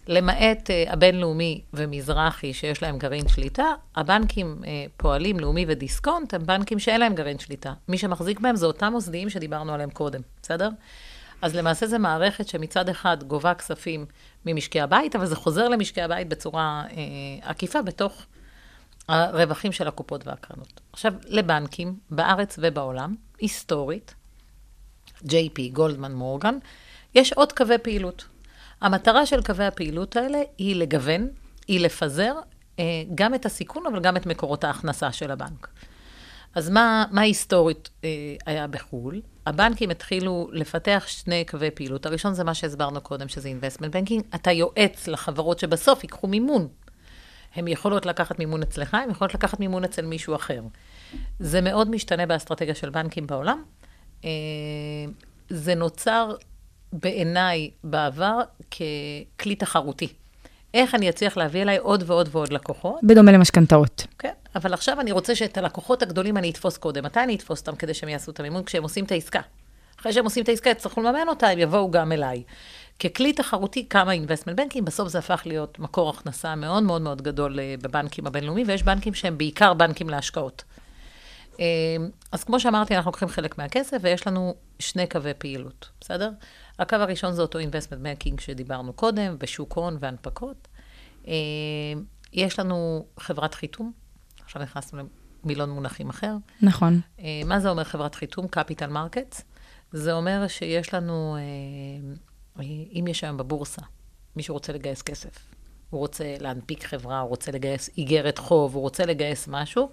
[0.07, 3.65] למעט uh, הבינלאומי ומזרחי, שיש להם גרעין שליטה,
[3.97, 7.73] הבנקים uh, פועלים, לאומי ודיסקונט, הם בנקים שאין להם גרעין שליטה.
[7.89, 10.69] מי שמחזיק בהם זה אותם מוסדיים שדיברנו עליהם קודם, בסדר?
[11.43, 14.07] אז למעשה זו מערכת שמצד אחד גובה כספים
[14.47, 16.95] ממשקי הבית, אבל זה חוזר למשקי הבית בצורה uh,
[17.43, 18.27] עקיפה בתוך
[19.09, 20.81] הרווחים של הקופות והקרנות.
[20.93, 24.15] עכשיו, לבנקים, בארץ ובעולם, היסטורית,
[25.25, 26.59] JP, גולדמן, מורגן,
[27.15, 28.25] יש עוד קווי פעילות.
[28.85, 31.29] המטרה של קווי הפעילות האלה היא לגוון,
[31.69, 32.35] היא לפזר
[32.79, 35.69] אה, גם את הסיכון, אבל גם את מקורות ההכנסה של הבנק.
[36.55, 38.09] אז מה, מה היסטורית אה,
[38.47, 39.21] היה בחו"ל?
[39.47, 42.07] הבנקים התחילו לפתח שני קווי פעילות.
[42.07, 44.23] הראשון זה מה שהסברנו קודם, שזה investment banking.
[44.35, 46.69] אתה יועץ לחברות שבסוף ייקחו מימון.
[47.55, 50.63] הן יכולות לקחת מימון אצלך, הן יכולות לקחת מימון אצל מישהו אחר.
[51.39, 53.63] זה מאוד משתנה באסטרטגיה של בנקים בעולם.
[54.25, 54.31] אה,
[55.49, 56.35] זה נוצר
[56.95, 60.09] בעיניי בעבר ככלי תחרותי.
[60.75, 63.01] איך אני אצליח להביא אליי עוד ועוד ועוד לקוחות?
[63.03, 64.07] בדומה למשכנתאות.
[64.19, 67.05] כן, אבל עכשיו אני רוצה שאת הלקוחות הגדולים אני אתפוס קודם.
[67.05, 68.65] מתי אני אתפוס אותם כדי שהם יעשו את המימון?
[68.65, 69.41] כשהם עושים את העסקה.
[70.01, 72.43] אחרי שהם עושים את העסקה, יצטרכו לממן אותה, הם יבואו גם אליי.
[73.01, 77.61] ככלי תחרותי, כמה investment banking, בסוף זה הפך להיות מקור הכנסה מאוד מאוד מאוד גדול
[77.61, 80.65] אה, בבנקים הבינלאומיים, ויש בנקים שהם בעיקר בנקים להשקעות.
[81.61, 81.65] אה,
[82.33, 86.31] אז כמו שאמרתי, אנחנו לוקחים חלק מהכסף, ויש לנו שני קווי פעילות, בסדר?
[86.79, 90.69] הקו הראשון זה אותו investment banking שדיברנו קודם, בשוק הון והנפקות.
[91.29, 91.33] אה,
[92.33, 93.93] יש לנו חברת חיתום,
[94.45, 95.03] עכשיו נכנסנו
[95.45, 96.37] למילון מונחים אחר.
[96.63, 97.01] נכון.
[97.19, 98.47] אה, מה זה אומר חברת חיתום?
[98.47, 99.43] capital markets.
[99.93, 103.83] זה אומר שיש לנו, אה, אם יש היום בבורסה,
[104.37, 105.55] מישהו רוצה לגייס כסף,
[105.91, 109.89] הוא רוצה להנפיק חברה, הוא רוצה לגייס איגרת חוב, הוא רוצה לגייס משהו,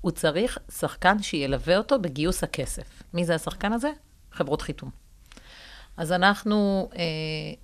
[0.00, 3.02] הוא צריך שחקן שילווה אותו בגיוס הכסף.
[3.14, 3.90] מי זה השחקן הזה?
[4.32, 5.05] חברות חיתום.
[5.96, 7.02] אז אנחנו, אה,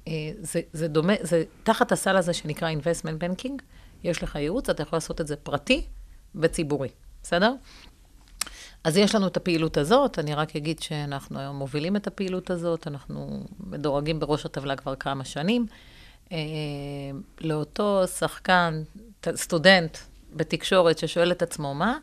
[0.09, 3.62] אה, זה, זה דומה, זה תחת הסל הזה שנקרא investment banking,
[4.05, 5.83] יש לך ייעוץ, אתה יכול לעשות את זה פרטי
[6.35, 6.88] וציבורי,
[7.23, 7.55] בסדר?
[8.85, 12.87] אז יש לנו את הפעילות הזאת, אני רק אגיד שאנחנו היום מובילים את הפעילות הזאת,
[12.87, 15.66] אנחנו מדורגים בראש הטבלה כבר כמה שנים.
[16.33, 16.38] אה,
[17.40, 18.83] לאותו שחקן,
[19.35, 19.99] סטודנט
[20.33, 21.99] בתקשורת ששואל את עצמו מה,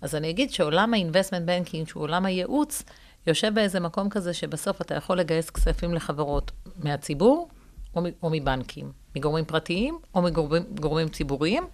[0.00, 2.82] אז אני אגיד שעולם ה-investment banking, שהוא עולם הייעוץ,
[3.26, 6.50] יושב באיזה מקום כזה שבסוף אתה יכול לגייס כספים לחברות
[6.84, 7.48] מהציבור
[7.96, 11.64] או, או מבנקים, מגורמים פרטיים או מגורמים גורמים ציבוריים,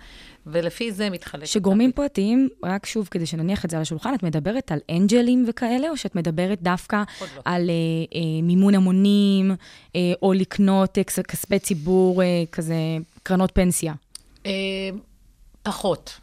[0.47, 1.45] ולפי זה מתחלק.
[1.45, 5.89] שגורמים פרטיים, רק שוב, כדי שנניח את זה על השולחן, את מדברת על אנג'לים וכאלה,
[5.91, 6.97] או שאת מדברת דווקא
[7.37, 7.43] לא.
[7.45, 7.75] על אה,
[8.15, 9.51] אה, מימון המונים,
[9.97, 12.75] אה, או לקנות אה, כס- כספי ציבור, אה, כזה,
[13.23, 13.95] קרנות פנסיה?
[14.47, 14.51] אה,
[15.63, 16.21] פחות.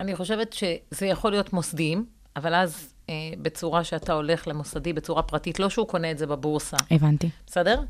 [0.00, 2.04] אני חושבת שזה יכול להיות מוסדיים,
[2.36, 6.76] אבל אז אה, בצורה שאתה הולך למוסדי, בצורה פרטית, לא שהוא קונה את זה בבורסה,
[6.90, 7.30] הבנתי.
[7.46, 7.82] בסדר?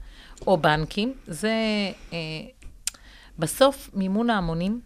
[0.46, 1.14] או בנקים.
[1.26, 1.52] זה,
[2.12, 2.18] אה,
[3.38, 4.80] בסוף מימון ההמונים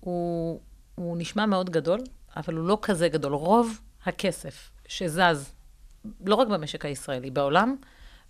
[0.00, 0.60] הוא,
[0.94, 2.00] הוא נשמע מאוד גדול,
[2.36, 3.34] אבל הוא לא כזה גדול.
[3.34, 5.52] רוב הכסף שזז,
[6.24, 7.76] לא רק במשק הישראלי, בעולם,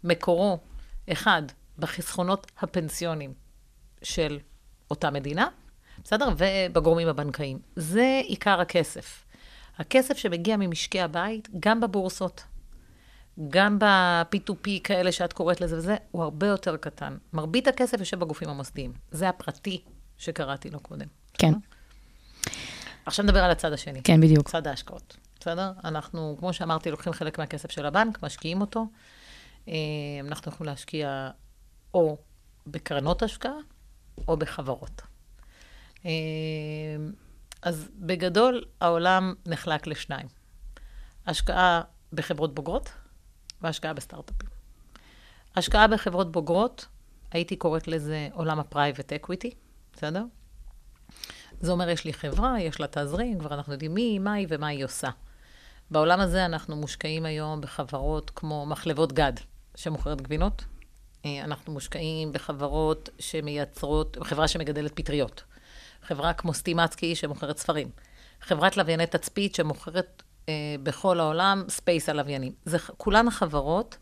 [0.04, 0.58] מקורו,
[1.12, 1.42] אחד,
[1.78, 3.32] בחסכונות הפנסיונים
[4.02, 4.38] של
[4.90, 5.48] אותה מדינה,
[6.04, 6.28] בסדר?
[6.36, 7.58] ובגורמים הבנקאיים.
[7.76, 9.24] זה עיקר הכסף.
[9.80, 12.44] הכסף שמגיע ממשקי הבית, גם בבורסות,
[13.48, 17.16] גם ב-P2P כאלה שאת קוראת לזה וזה, הוא הרבה יותר קטן.
[17.32, 18.92] מרבית הכסף יושב בגופים המוסדיים.
[19.10, 19.82] זה הפרטי
[20.18, 21.06] שקראתי לו קודם.
[21.38, 21.52] כן.
[23.06, 24.02] עכשיו נדבר על הצד השני.
[24.02, 24.48] כן, בדיוק.
[24.48, 25.72] צד ההשקעות, בסדר?
[25.84, 28.86] אנחנו, כמו שאמרתי, לוקחים חלק מהכסף של הבנק, משקיעים אותו.
[29.68, 29.74] אה,
[30.20, 31.30] אנחנו יכולים להשקיע
[31.94, 32.18] או
[32.66, 33.56] בקרנות השקעה
[34.28, 35.02] או בחברות.
[37.62, 40.26] אז בגדול, העולם נחלק לשניים.
[41.26, 42.92] השקעה בחברות בוגרות
[43.60, 44.48] והשקעה בסטארט-אפים.
[45.56, 46.86] השקעה בחברות בוגרות,
[47.30, 49.54] הייתי קוראת לזה עולם ה-private equity,
[49.92, 50.24] בסדר?
[51.60, 54.66] זה אומר, יש לי חברה, יש לה תזרים, כבר אנחנו יודעים מי, מה היא ומה
[54.66, 55.10] היא עושה.
[55.90, 59.32] בעולם הזה אנחנו מושקעים היום בחברות כמו מחלבות גד,
[59.74, 60.64] שמוכרת גבינות.
[61.24, 65.44] אה, אנחנו מושקעים בחברות שמייצרות, חברה שמגדלת פטריות.
[66.10, 67.88] חברה כמו סטימצקי שמוכרת ספרים.
[68.40, 72.52] חברת לווייני תצפית שמוכרת אה, בכל העולם space הלוויינים.
[72.64, 73.96] זה כולן חברות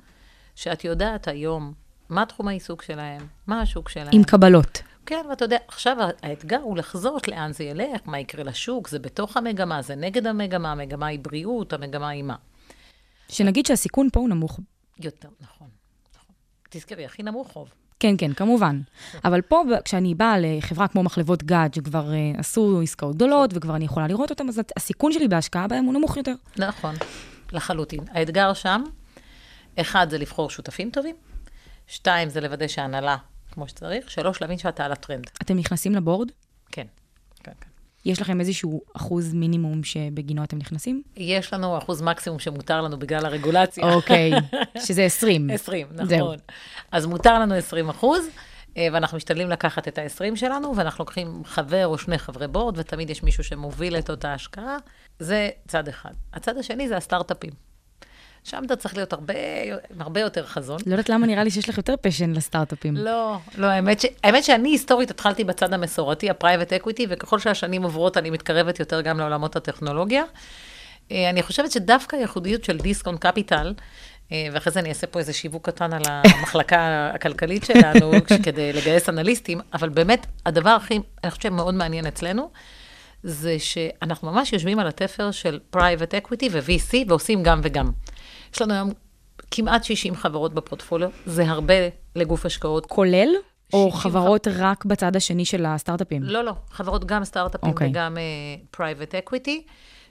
[0.55, 1.73] שאת יודעת היום
[2.09, 4.09] מה תחום העיסוק שלהם, מה השוק שלהם.
[4.13, 4.83] עם קבלות.
[5.07, 9.37] כן, ואתה יודע, עכשיו האתגר הוא לחזות לאן זה ילך, מה יקרה לשוק, זה בתוך
[9.37, 12.37] המגמה, זה נגד המגמה, המגמה היא בריאות, המגמה היא מה.
[13.29, 14.61] שנגיד שהסיכון פה הוא נמוך.
[15.01, 15.69] יותר, נכון.
[16.15, 16.35] נכון.
[16.71, 17.69] תזכרי, הכי נמוך חוב.
[18.01, 18.81] כן, כן, כמובן.
[19.25, 23.85] אבל פה, כשאני באה לחברה כמו מחלבות גד, שכבר uh, עשו עסקאות גדולות, וכבר אני
[23.85, 26.35] יכולה לראות אותן, אז הסיכון שלי בהשקעה בהם הוא נמוך יותר.
[26.57, 26.95] נכון,
[27.53, 28.01] לחלוטין.
[28.11, 28.83] האתגר שם,
[29.77, 31.17] אחד, זה לבחור שותפים טובים,
[31.87, 33.17] שתיים, זה לוודא שההנהלה
[33.51, 35.31] כמו שצריך, שלוש, להבין שאתה על הטרנד.
[35.43, 36.29] אתם נכנסים לבורד?
[36.73, 36.87] כן.
[38.05, 41.03] יש לכם איזשהו אחוז מינימום שבגינו אתם נכנסים?
[41.17, 43.95] יש לנו אחוז מקסימום שמותר לנו בגלל הרגולציה.
[43.95, 44.31] אוקיי,
[44.87, 45.51] שזה 20.
[45.51, 46.19] 20, זהו.
[46.19, 46.37] נכון.
[46.93, 48.29] אז מותר לנו 20 אחוז,
[48.77, 53.11] אה, ואנחנו משתדלים לקחת את ה-20 שלנו, ואנחנו לוקחים חבר או שני חברי בורד, ותמיד
[53.11, 54.77] יש מישהו שמוביל את אותה השקעה.
[55.19, 56.13] זה צד אחד.
[56.33, 57.68] הצד השני זה הסטארט-אפים.
[58.49, 59.35] שם אתה צריך להיות הרבה,
[60.01, 60.79] הרבה יותר חזון.
[60.87, 62.97] לא יודעת למה נראה לי שיש לך יותר פשן לסטארט-אפים.
[62.97, 64.07] לא, לא, האמת, ש...
[64.25, 69.19] האמת שאני היסטורית התחלתי בצד המסורתי, ה-private equity, וככל שהשנים עוברות אני מתקרבת יותר גם
[69.19, 70.25] לעולמות הטכנולוגיה.
[71.13, 73.75] אה, אני חושבת שדווקא הייחודיות של דיסקונט קפיטל,
[74.33, 78.13] אה, ואחרי זה אני אעשה פה איזה שיווק קטן על המחלקה הכלכלית שלנו,
[78.45, 82.51] כדי לגייס אנליסטים, אבל באמת, הדבר הכי, אני חושבת שמאוד מעניין אצלנו,
[83.23, 87.91] זה שאנחנו ממש יושבים על התפר של private equity ו-VC ועושים גם וגם.
[88.55, 88.91] יש לנו היום
[89.51, 91.75] כמעט 60 חברות בפורטפוליו, זה הרבה
[92.17, 92.87] לגוף השקעות.
[92.87, 93.29] כולל?
[93.73, 96.23] או 60 חברות רק בצד השני של הסטארט-אפים?
[96.23, 97.73] לא, לא, חברות גם סטארט-אפים okay.
[97.73, 97.91] אוקיי.
[97.91, 98.21] וגם uh,
[98.77, 99.61] private equity,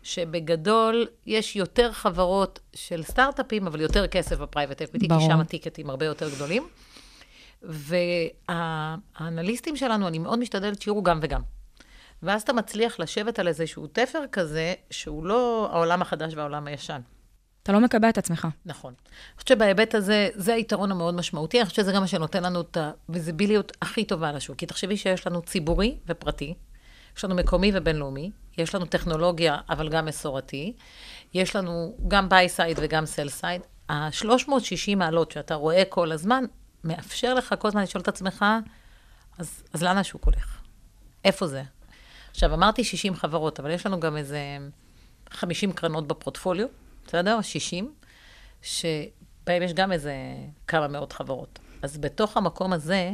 [0.04, 5.26] שבגדול יש יותר חברות של סטארט-אפים, אבל יותר כסף ב private equity, כי.
[5.28, 6.68] שם הטיקטים הרבה יותר גדולים.
[8.50, 11.42] והאנליסטים שלנו, אני מאוד משתדלת שיראו גם וגם.
[12.24, 17.02] ואז אתה מצליח לשבת על איזשהו תפר כזה, שהוא לא העולם החדש והעולם הישן.
[17.68, 18.48] אתה לא מקבע את עצמך.
[18.66, 18.94] נכון.
[19.08, 22.62] אני חושבת שבהיבט הזה, זה היתרון המאוד משמעותי, אני חושבת שזה גם מה שנותן לנו
[22.62, 22.78] את
[23.08, 24.58] הוויזיביליות הכי טובה לשוק.
[24.58, 26.54] כי תחשבי שיש לנו ציבורי ופרטי,
[27.18, 30.74] יש לנו מקומי ובינלאומי, יש לנו טכנולוגיה, אבל גם מסורתי,
[31.34, 33.62] יש לנו גם buy side וגם sell side.
[33.90, 36.44] ה-360 מעלות שאתה רואה כל הזמן,
[36.84, 38.46] מאפשר לך כל הזמן לשאול את עצמך,
[39.38, 40.62] אז, אז לאן השוק הולך?
[41.26, 41.64] איפה זה?
[42.32, 44.40] עכשיו, אמרתי 60 חברות, אבל יש לנו גם איזה
[45.30, 46.68] 50 קרנות בפורטפוליו,
[47.08, 47.42] בסדר?
[47.42, 47.92] 60,
[48.62, 50.14] שבהם יש גם איזה
[50.68, 51.60] כמה מאות חברות.
[51.82, 53.12] אז בתוך המקום הזה,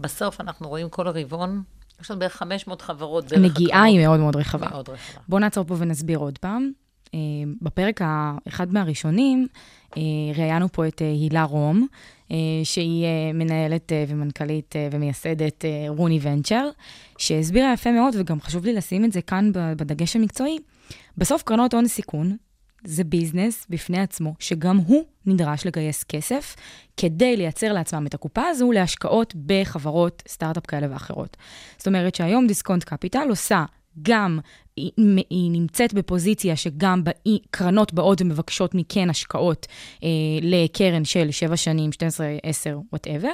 [0.00, 1.62] בסוף אנחנו רואים כל הרבעון,
[2.00, 4.68] יש לנו בערך 500 חברות דרך הנגיעה היא מאוד מאוד רחבה.
[4.68, 5.20] מאוד רחבה.
[5.28, 6.70] בואו נעצור פה ונסביר עוד פעם.
[7.14, 7.18] אה,
[7.62, 9.46] בפרק האחד מהראשונים,
[9.96, 10.02] אה,
[10.36, 11.86] ראיינו פה את אה, הילה רום,
[12.64, 16.68] שהיא מנהלת ומנכ"לית ומייסדת רוני ונצ'ר,
[17.18, 20.58] שהסבירה יפה מאוד, וגם חשוב לי לשים את זה כאן בדגש המקצועי.
[21.18, 22.36] בסוף קרנות הון סיכון
[22.84, 26.56] זה ביזנס בפני עצמו, שגם הוא נדרש לגייס כסף
[26.96, 31.36] כדי לייצר לעצמם את הקופה הזו להשקעות בחברות סטארט-אפ כאלה ואחרות.
[31.78, 33.64] זאת אומרת שהיום דיסקונט קפיטל עושה
[34.02, 34.38] גם,
[34.76, 34.90] היא,
[35.30, 37.02] היא נמצאת בפוזיציה שגם
[37.50, 39.66] קרנות באות ומבקשות מכן השקעות
[40.04, 40.08] אה,
[40.42, 43.32] לקרן של 7 שנים, 12, 10, whatever,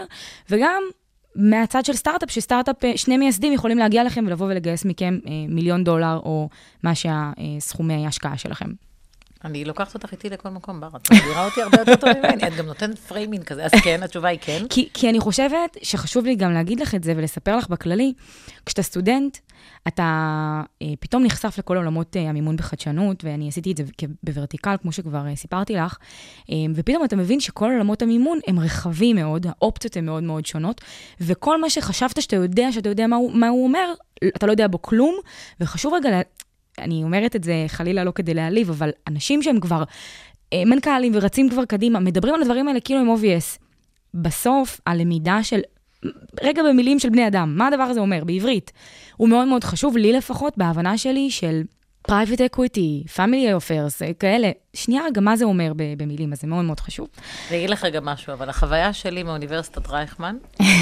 [0.51, 0.83] וגם
[1.37, 5.85] מהצד של סטארט-אפ, שסטארט-אפ, אה, שני מייסדים יכולים להגיע לכם ולבוא ולגייס מכם אה, מיליון
[5.85, 6.49] דולר, או
[6.83, 8.69] מה שהסכומי ההשקעה שלכם.
[9.45, 12.55] אני לוקחת אותך איתי לכל מקום, בר, את מסבירה אותי הרבה יותר טוב ממני, את
[12.55, 14.63] גם נותנת framing כזה, אז כן, התשובה היא כן.
[14.71, 18.13] כי, כי אני חושבת שחשוב לי גם להגיד לך את זה ולספר לך בכללי,
[18.67, 19.39] כשאתה סטודנט,
[19.89, 20.03] אתה
[20.83, 23.85] אה, פתאום נחשף לכל עולמות אה, המימון בחדשנות, ואני עשיתי את זה
[24.23, 25.97] ב vertical, כמו שכבר אה, סיפרתי לך,
[26.51, 30.81] אה, ופתאום אתה מבין שכל עולמות המימון הם רחבים מאוד, האופציות הן מאוד מאוד שונות,
[31.21, 33.93] וכל מה שחשבת שאתה יודע, שאתה יודע מה הוא, מה הוא אומר,
[34.29, 35.15] אתה לא יודע בו כלום,
[35.61, 36.21] וחשוב רגע,
[36.79, 39.85] אני אומרת את זה חלילה לא כדי להעליב, אבל אנשים שהם כבר
[40.53, 43.59] אה, מנכ"לים ורצים כבר קדימה, מדברים על הדברים האלה כאילו הם obvious.
[44.15, 45.61] בסוף, הלמידה של,
[46.43, 48.73] רגע במילים של בני אדם, מה הדבר הזה אומר בעברית?
[49.17, 51.63] הוא מאוד מאוד חשוב, לי לפחות, בהבנה שלי של
[52.09, 54.51] private equity, family affairs, אה, כאלה.
[54.75, 57.09] שנייה רגע, מה זה אומר במילים, אז זה מאוד מאוד חשוב.
[57.51, 60.37] אני אגיד לך גם משהו, אבל החוויה שלי מאוניברסיטת רייכמן,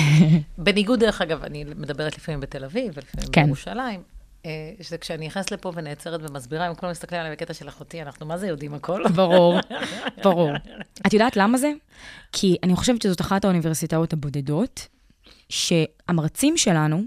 [0.58, 3.44] בניגוד, דרך אגב, אני מדברת לפעמים בתל אביב, ולפעמים כן.
[3.44, 4.02] בירושלים,
[4.80, 8.38] שזה כשאני נכנסת לפה ונעצרת ומסבירה, הם כולם מסתכלים עליי בקטע של אחותי, אנחנו מה
[8.38, 9.02] זה יודעים הכל?
[9.14, 9.58] ברור,
[10.24, 10.50] ברור.
[11.06, 11.72] את יודעת למה זה?
[12.32, 14.88] כי אני חושבת שזאת אחת האוניברסיטאות הבודדות,
[15.48, 17.02] שהמרצים שלנו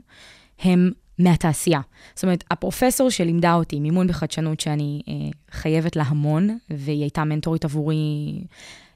[0.60, 1.82] הם מהתעשייה.
[2.16, 5.14] זאת אומרת, הפרופסור שלימדה אותי מימון בחדשנות, שאני אה,
[5.52, 7.96] חייבת לה המון, והיא הייתה מנטורית עבורי,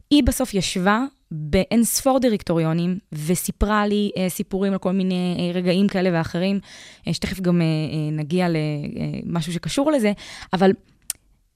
[0.09, 5.87] היא בסוף ישבה באין ספור דירקטוריונים, וסיפרה לי אה, סיפורים על כל מיני אה, רגעים
[5.87, 6.59] כאלה ואחרים,
[7.07, 10.11] אה, שתכף גם אה, אה, נגיע למשהו שקשור לזה,
[10.53, 10.71] אבל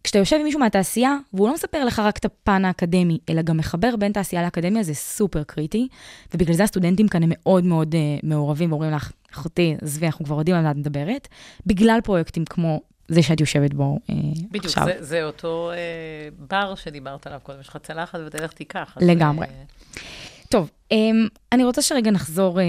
[0.04, 3.58] כשאתה יושב עם מישהו מהתעשייה, והוא לא מספר לך רק את הפן האקדמי, אלא גם
[3.58, 5.88] מחבר בין תעשייה לאקדמיה, זה סופר קריטי,
[6.34, 10.38] ובגלל זה הסטודנטים כאן הם מאוד מאוד uh, מעורבים, ואומרים לך, אחותי, עזבי, אנחנו כבר
[10.38, 11.28] יודעים על מה את מדברת,
[11.66, 14.14] בגלל פרויקטים כמו זה שאת יושבת בו uh,
[14.52, 14.86] בדיוק, עכשיו.
[14.86, 15.78] זה, זה אותו אה,
[16.38, 18.98] בר שדיברת עליו קודם, יש לך צלחת ותלך תיקח.
[19.02, 19.48] לגמרי.
[19.48, 19.64] אה,
[20.54, 20.96] טוב, um,
[21.52, 22.64] אני רוצה שרגע נחזור uh,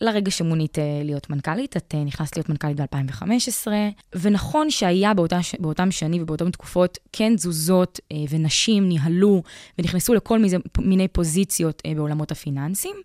[0.00, 1.76] לרגע שמונית uh, להיות מנכ"לית.
[1.76, 3.68] את uh, נכנסת להיות מנכ"לית ב-2015,
[4.14, 9.42] ונכון שהיה באותה, באותם שנים ובאותן תקופות כן תזוזות uh, ונשים ניהלו
[9.78, 12.96] ונכנסו לכל מיני, מיני פוזיציות uh, בעולמות הפיננסים,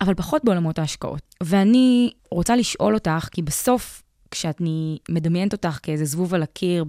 [0.00, 1.34] אבל פחות בעולמות ההשקעות.
[1.42, 6.84] ואני רוצה לשאול אותך, כי בסוף, כשאני מדמיינת אותך כאיזה זבוב על הקיר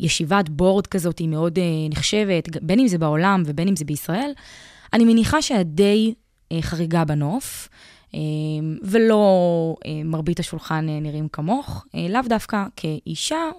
[0.00, 4.32] בישיבת בורד כזאת, היא מאוד uh, נחשבת, בין אם זה בעולם ובין אם זה בישראל,
[4.92, 6.14] אני מניחה שאת די
[6.52, 7.68] אה, חריגה בנוף,
[8.14, 8.20] אה,
[8.82, 9.24] ולא
[9.86, 13.50] אה, מרבית השולחן אה, נראים כמוך, אה, לאו דווקא כאישה.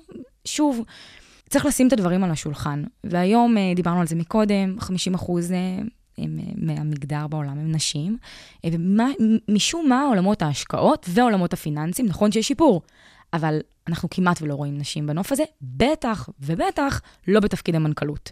[0.46, 0.82] שוב,
[1.50, 2.84] צריך לשים את הדברים על השולחן.
[3.04, 5.52] והיום, אה, דיברנו על זה מקודם, 50 אחוז...
[5.52, 5.80] אה,
[6.22, 8.18] הם, אה, מהמגדר בעולם הם נשים,
[8.66, 12.82] אה, ומשום מה עולמות ההשקעות ועולמות הפיננסים, נכון שיש שיפור,
[13.34, 18.32] אבל אנחנו כמעט ולא רואים נשים בנוף הזה, בטח ובטח לא בתפקיד המנכ"לות.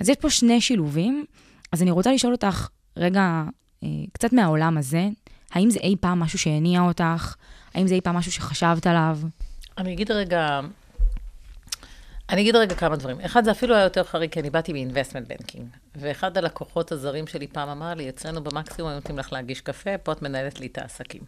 [0.00, 1.24] אז יש פה שני שילובים,
[1.72, 3.42] אז אני רוצה לשאול אותך, רגע,
[3.84, 5.08] אה, קצת מהעולם הזה,
[5.52, 7.34] האם זה אי פעם משהו שהניע אותך?
[7.74, 9.18] האם זה אי פעם משהו שחשבת עליו?
[9.78, 10.60] אני אגיד רגע,
[12.30, 13.20] אני אגיד רגע כמה דברים.
[13.20, 15.62] אחד, זה אפילו היה יותר חריג, כי אני באתי מ-investment banking,
[15.96, 20.22] ואחד הלקוחות הזרים שלי פעם אמר לי, אצלנו במקסימום נותנים לך להגיש קפה, פה את
[20.22, 21.22] מנהלת לי את העסקים.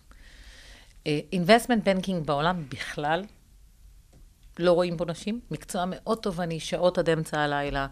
[1.06, 3.24] אה, investment banking בעולם בכלל,
[4.58, 7.86] לא רואים בו נשים, מקצוע מאוד תובעני, שעות עד אמצע הלילה.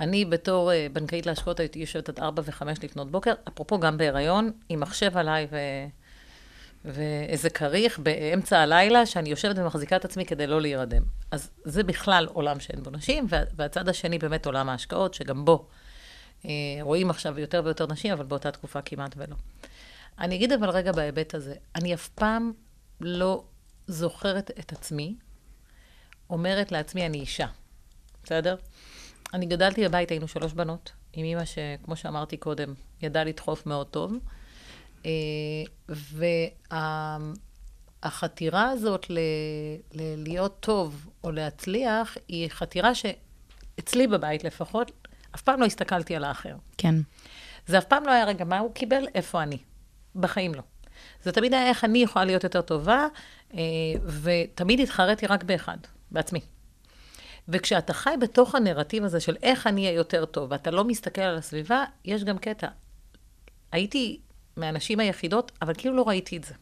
[0.00, 4.52] אני בתור uh, בנקאית להשקעות הייתי יושבת עד 4 ו-5 לפנות בוקר, אפרופו גם בהיריון,
[4.68, 5.56] עם מחשב עליי ו...
[6.84, 11.02] ואיזה כריך באמצע הלילה, שאני יושבת ומחזיקה את עצמי כדי לא להירדם.
[11.30, 15.66] אז זה בכלל עולם שאין בו נשים, וה- והצד השני באמת עולם ההשקעות, שגם בו
[16.44, 19.36] אה, רואים עכשיו יותר ויותר נשים, אבל באותה תקופה כמעט ולא.
[20.18, 22.52] אני אגיד אבל רגע בהיבט הזה, אני אף פעם
[23.00, 23.44] לא
[23.86, 25.14] זוכרת את עצמי
[26.30, 27.46] אומרת לעצמי, אני אישה,
[28.24, 28.56] בסדר?
[29.34, 34.12] אני גדלתי בבית, היינו שלוש בנות, עם אימא שכמו שאמרתי קודם, ידעה לדחוף מאוד טוב.
[35.06, 35.10] אה,
[38.02, 39.18] והחתירה הזאת ל-
[39.92, 44.92] ל- להיות טוב או להצליח, היא חתירה שאצלי בבית לפחות,
[45.34, 46.56] אף פעם לא הסתכלתי על האחר.
[46.78, 46.94] כן.
[47.66, 49.06] זה אף פעם לא היה, רגע, מה הוא קיבל?
[49.14, 49.58] איפה אני?
[50.16, 50.62] בחיים לא.
[51.22, 53.06] זה תמיד היה איך אני יכולה להיות יותר טובה,
[53.54, 53.60] אה,
[54.22, 55.76] ותמיד התחרתי רק באחד,
[56.10, 56.40] בעצמי.
[57.48, 61.36] וכשאתה חי בתוך הנרטיב הזה של איך אני אהיה יותר טוב, ואתה לא מסתכל על
[61.36, 62.68] הסביבה, יש גם קטע.
[63.72, 64.20] הייתי
[64.60, 66.54] מהנשים היחידות, אבל כאילו לא ראיתי את זה.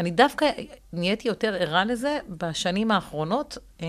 [0.00, 0.46] אני דווקא
[0.92, 3.86] נהייתי יותר ערה לזה בשנים האחרונות, אה,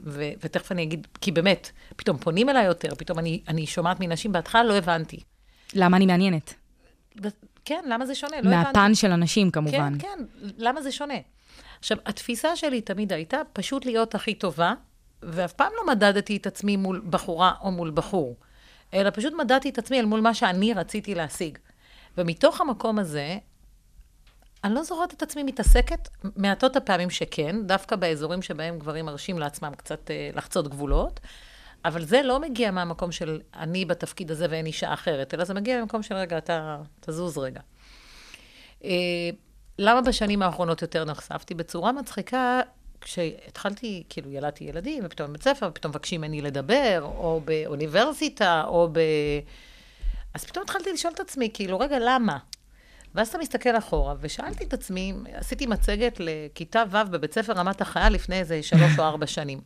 [0.00, 4.32] ו- ותכף אני אגיד, כי באמת, פתאום פונים אליי יותר, פתאום אני, אני שומעת מנשים,
[4.32, 5.20] בהתחלה לא הבנתי.
[5.74, 6.54] למה אני מעניינת?
[7.64, 8.36] כן, למה זה שונה?
[8.40, 8.66] לא הבנתי.
[8.66, 9.98] מהפן של הנשים, כמובן.
[9.98, 10.24] כן, כן,
[10.58, 11.14] למה זה שונה?
[11.78, 14.74] עכשיו, התפיסה שלי תמיד הייתה פשוט להיות הכי טובה,
[15.22, 18.36] ואף פעם לא מדדתי את עצמי מול בחורה או מול בחור,
[18.94, 21.58] אלא פשוט מדדתי את עצמי אל מול מה שאני רציתי להשיג.
[22.18, 23.38] ומתוך המקום הזה,
[24.64, 29.72] אני לא זוכרת את עצמי מתעסקת, מעטות הפעמים שכן, דווקא באזורים שבהם גברים מרשים לעצמם
[29.76, 31.20] קצת אה, לחצות גבולות,
[31.84, 35.80] אבל זה לא מגיע מהמקום של אני בתפקיד הזה ואין אישה אחרת, אלא זה מגיע
[35.80, 37.60] ממקום של רגע, אתה תזוז רגע.
[38.84, 39.30] אה,
[39.78, 41.54] למה בשנים האחרונות יותר נחשפתי?
[41.54, 42.60] בצורה מצחיקה,
[43.00, 49.00] כשהתחלתי, כאילו ילדתי ילדים, ופתאום בבית ספר, ופתאום מבקשים ממני לדבר, או באוניברסיטה, או ב...
[50.34, 52.38] אז פתאום התחלתי לשאול את עצמי, כאילו, רגע, למה?
[53.14, 58.12] ואז אתה מסתכל אחורה, ושאלתי את עצמי, עשיתי מצגת לכיתה ו' בבית ספר רמת החייל
[58.12, 59.60] לפני איזה שלוש או ארבע שנים.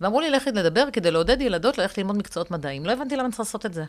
[0.00, 2.86] ואמרו לי, לכי לדבר כדי לעודד ילדות ללכת ללמוד מקצועות מדעיים.
[2.86, 3.84] לא הבנתי למה אני צריכה לעשות את זה.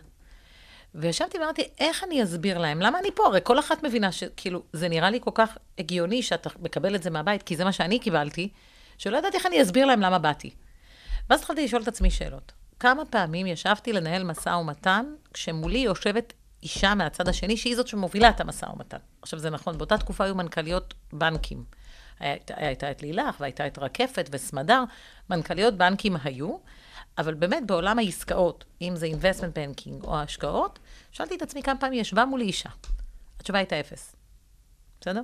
[0.96, 2.82] וישבתי ואמרתי, איך אני אסביר להם?
[2.82, 3.26] למה אני פה?
[3.28, 7.10] הרי כל אחת מבינה שכאילו, זה נראה לי כל כך הגיוני שאתה מקבל את זה
[7.10, 8.50] מהבית, כי זה מה שאני קיבלתי,
[8.98, 10.50] שלא ידעתי איך אני אסביר להם למה באתי.
[11.30, 12.52] ואז התחלתי לשאול את עצמי שאלות.
[12.84, 18.42] כמה פעמים ישבתי לנהל משא ומתן, כשמולי יושבת אישה מהצד השני, שהיא זאת שמובילה את
[18.42, 18.98] המשא ומתן.
[19.22, 21.64] עכשיו, זה נכון, באותה תקופה היו מנכ"ליות בנקים.
[22.20, 24.84] הייתה, הייתה את לילך, והייתה את רקפת וסמדר,
[25.30, 26.58] מנכ"ליות בנקים היו,
[27.18, 30.80] אבל באמת בעולם העסקאות, אם זה investment banking או השקעות,
[31.12, 32.70] שאלתי את עצמי כמה פעמים ישבה מולי אישה.
[33.40, 34.16] התשובה הייתה אפס.
[35.02, 35.22] בסדר?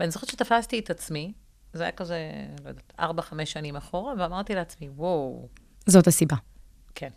[0.00, 1.32] ואני זוכרת שתפסתי את עצמי,
[1.72, 2.18] זה היה כזה,
[2.64, 5.48] לא יודעת, ארבע, חמש שנים אחורה, ואמרתי לעצמי, וואו,
[5.86, 6.36] זאת הסיבה.
[6.94, 7.10] כן.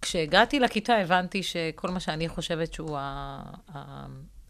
[0.00, 2.98] וכשהגעתי לכיתה הבנתי שכל מה שאני חושבת שהוא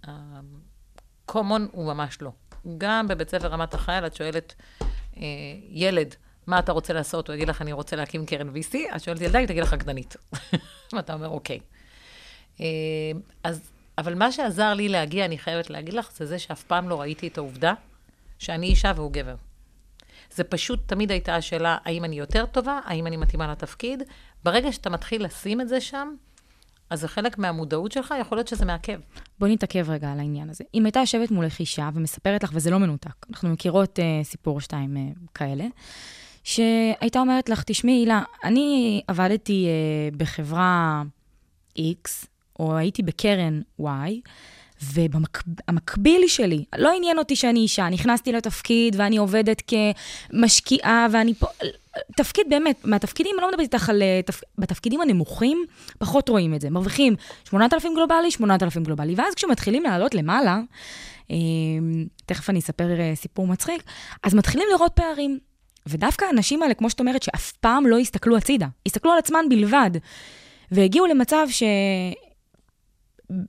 [0.05, 2.31] ה-common הוא ממש לא.
[2.79, 4.55] גם בבית ספר רמת החייל, את שואלת
[5.17, 5.23] אה,
[5.69, 6.15] ילד,
[6.47, 7.29] מה אתה רוצה לעשות?
[7.29, 10.17] הוא יגיד לך, אני רוצה להקים קרן VC, את שואלת ילדה, היא תגיד לך רקדנית.
[10.93, 11.61] ואתה אומר, אוקיי.
[12.61, 12.67] אה,
[13.45, 17.01] אז, אבל מה שעזר לי להגיע, אני חייבת להגיד לך, זה זה שאף פעם לא
[17.01, 17.75] ראיתי את העובדה
[18.39, 19.35] שאני אישה והוא גבר.
[20.35, 24.03] זה פשוט תמיד הייתה השאלה, האם אני יותר טובה, האם אני מתאימה לתפקיד.
[24.45, 26.15] ברגע שאתה מתחיל לשים את זה שם,
[26.91, 29.01] אז זה חלק מהמודעות שלך, יכול להיות שזה מעכב.
[29.39, 30.65] בואי נתעכב רגע על העניין הזה.
[30.75, 34.97] אם הייתה יושבת מולך אישה ומספרת לך, וזה לא מנותק, אנחנו מכירות uh, סיפור שתיים
[34.97, 35.65] uh, כאלה,
[36.45, 41.03] שהייתה אומרת לך, תשמעי, הילה, אני עבדתי uh, בחברה
[41.79, 42.27] X,
[42.59, 43.85] או הייתי בקרן Y,
[44.95, 51.47] ובמקביל שלי, לא עניין אותי שאני אישה, נכנסתי לתפקיד ואני עובדת כמשקיעה ואני פה...
[52.17, 54.03] תפקיד באמת, מהתפקידים, אני לא מדברת איתך על...
[54.27, 54.41] תפ...
[54.59, 55.65] בתפקידים הנמוכים,
[55.99, 56.71] פחות רואים את זה.
[56.71, 57.15] מרוויחים
[57.45, 59.15] 8,000 גלובלי, 8,000 גלובלי.
[59.15, 60.61] ואז כשמתחילים לעלות למעלה,
[61.31, 61.37] אה,
[62.27, 63.83] תכף אני אספר אה, סיפור מצחיק,
[64.23, 65.39] אז מתחילים לראות פערים.
[65.87, 69.91] ודווקא האנשים האלה, כמו שאת אומרת, שאף פעם לא הסתכלו הצידה, הסתכלו על עצמן בלבד,
[70.73, 71.63] והגיעו למצב ש...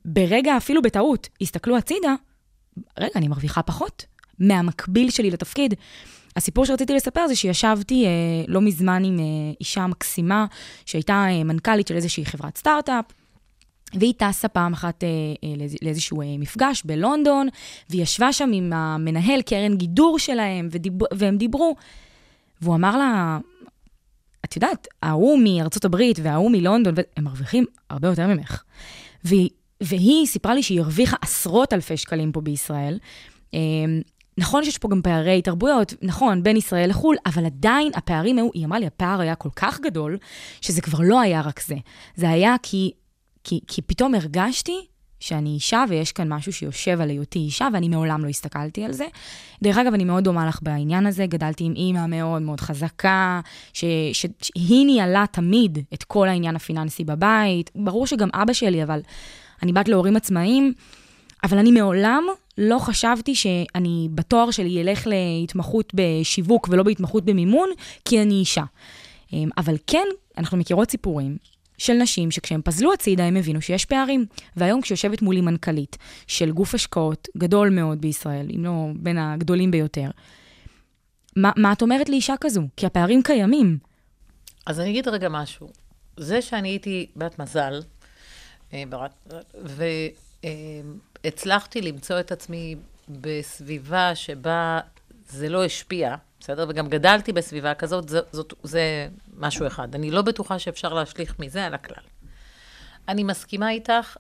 [0.05, 2.15] ברגע, אפילו בטעות, הסתכלו הצידה,
[2.99, 4.05] רגע, אני מרוויחה פחות
[4.39, 5.73] מהמקביל שלי לתפקיד.
[6.35, 8.09] הסיפור שרציתי לספר זה שישבתי אה,
[8.47, 9.23] לא מזמן עם אה,
[9.59, 10.45] אישה מקסימה,
[10.85, 13.05] שהייתה אה, מנכ"לית של איזושהי חברת סטארט-אפ.
[13.93, 15.09] והיא טסה פעם אחת אה,
[15.43, 17.47] אה, לאיזשהו אה, מפגש בלונדון,
[17.89, 21.75] והיא ישבה שם עם המנהל קרן גידור שלהם, ודיב, והם דיברו.
[22.61, 23.39] והוא אמר לה,
[24.45, 28.63] את יודעת, ההוא מארצות הברית וההוא מלונדון, הם מרוויחים הרבה יותר ממך.
[29.23, 29.49] והיא
[29.83, 32.99] והיא סיפרה לי שהיא הרוויחה עשרות אלפי שקלים פה בישראל.
[33.53, 34.01] אמ,
[34.37, 38.65] נכון שיש פה גם פערי תרבויות, נכון, בין ישראל לחו"ל, אבל עדיין הפערים היו, היא
[38.65, 40.17] אמרה לי, הפער היה כל כך גדול,
[40.61, 41.75] שזה כבר לא היה רק זה.
[42.15, 42.91] זה היה כי,
[43.43, 44.85] כי, כי פתאום הרגשתי
[45.19, 49.05] שאני אישה ויש כאן משהו שיושב על היותי אישה, ואני מעולם לא הסתכלתי על זה.
[49.63, 53.41] דרך אגב, אני מאוד דומה לך בעניין הזה, גדלתי עם אימא מאוד מאוד חזקה,
[53.73, 57.71] ש, ש, שהיא ניהלה תמיד את כל העניין הפיננסי בבית.
[57.75, 58.99] ברור שגם אבא שלי, אבל
[59.63, 60.73] אני בת להורים עצמאיים,
[61.43, 62.23] אבל אני מעולם
[62.57, 67.69] לא חשבתי שאני בתואר שלי אלך להתמחות בשיווק ולא בהתמחות במימון,
[68.05, 68.63] כי אני אישה.
[69.33, 71.37] אמ, אבל כן, אנחנו מכירות סיפורים
[71.77, 74.25] של נשים שכשהם פזלו הצידה הם הבינו שיש פערים.
[74.55, 80.09] והיום כשיושבת מולי מנכ"לית של גוף השקעות גדול מאוד בישראל, אם לא בין הגדולים ביותר,
[81.35, 82.61] מה, מה את אומרת לאישה כזו?
[82.77, 83.77] כי הפערים קיימים.
[84.65, 85.69] אז אני אגיד רגע משהו.
[86.17, 87.81] זה שאני הייתי בת מזל,
[88.73, 88.83] אה,
[91.23, 92.75] והצלחתי למצוא את עצמי
[93.09, 94.79] בסביבה שבה
[95.27, 96.65] זה לא השפיע, בסדר?
[96.69, 99.07] וגם גדלתי בסביבה כזאת, זה, זאת, זה
[99.37, 99.95] משהו אחד.
[99.95, 102.03] אני לא בטוחה שאפשר להשליך מזה על הכלל.
[103.07, 104.17] אני מסכימה איתך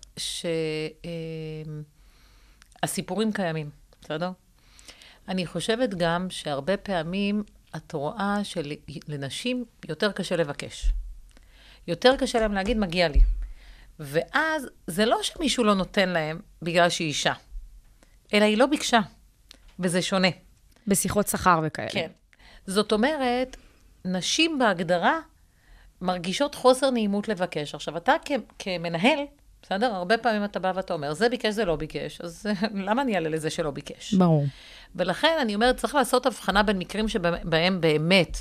[2.83, 3.69] שהסיפורים אה, קיימים,
[4.01, 4.31] בסדר?
[5.27, 7.43] אני חושבת גם שהרבה פעמים
[7.75, 10.89] את רואה שלנשים יותר קשה לבקש.
[11.87, 13.21] יותר קשה להם להגיד, מגיע לי.
[13.99, 17.33] ואז זה לא שמישהו לא נותן להם בגלל שהיא אישה,
[18.33, 18.99] אלא היא לא ביקשה,
[19.79, 20.27] וזה שונה.
[20.87, 21.89] בשיחות שכר וכאלה.
[21.89, 22.07] כן.
[22.67, 23.57] זאת אומרת,
[24.05, 25.19] נשים בהגדרה
[26.01, 27.75] מרגישות חוסר נעימות לבקש.
[27.75, 29.19] עכשיו, אתה כ- כמנהל,
[29.61, 29.93] בסדר?
[29.93, 32.45] הרבה פעמים אתה בא ואתה אומר, זה ביקש, זה לא ביקש, אז
[32.87, 34.13] למה אני אעלה לזה שלא ביקש?
[34.13, 34.45] ברור.
[34.95, 38.37] ולכן אני אומרת, צריך לעשות הבחנה בין מקרים שבהם באמת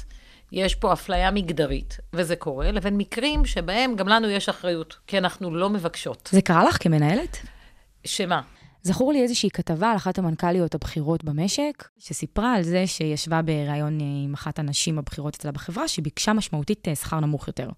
[0.52, 5.54] יש פה אפליה מגדרית, וזה קורה, לבין מקרים שבהם גם לנו יש אחריות, כי אנחנו
[5.54, 6.28] לא מבקשות.
[6.32, 7.36] זה קרה לך כמנהלת?
[8.04, 8.40] שמה?
[8.82, 14.06] זכור לי איזושהי כתבה על אחת המנכ"ליות הבכירות במשק, שסיפרה על זה שישבה בריאיון אה,
[14.24, 17.70] עם אחת הנשים הבכירות אצלה בחברה, שביקשה משמעותית אה, שכר נמוך יותר.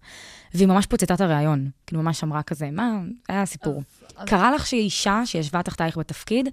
[0.55, 3.83] והיא ממש פוצצה את הריאיון, כאילו ממש אמרה כזה, מה, היה סיפור.
[4.16, 4.53] אז, קרה.
[4.55, 6.49] לך שאישה שישבה תחתייך בתפקיד,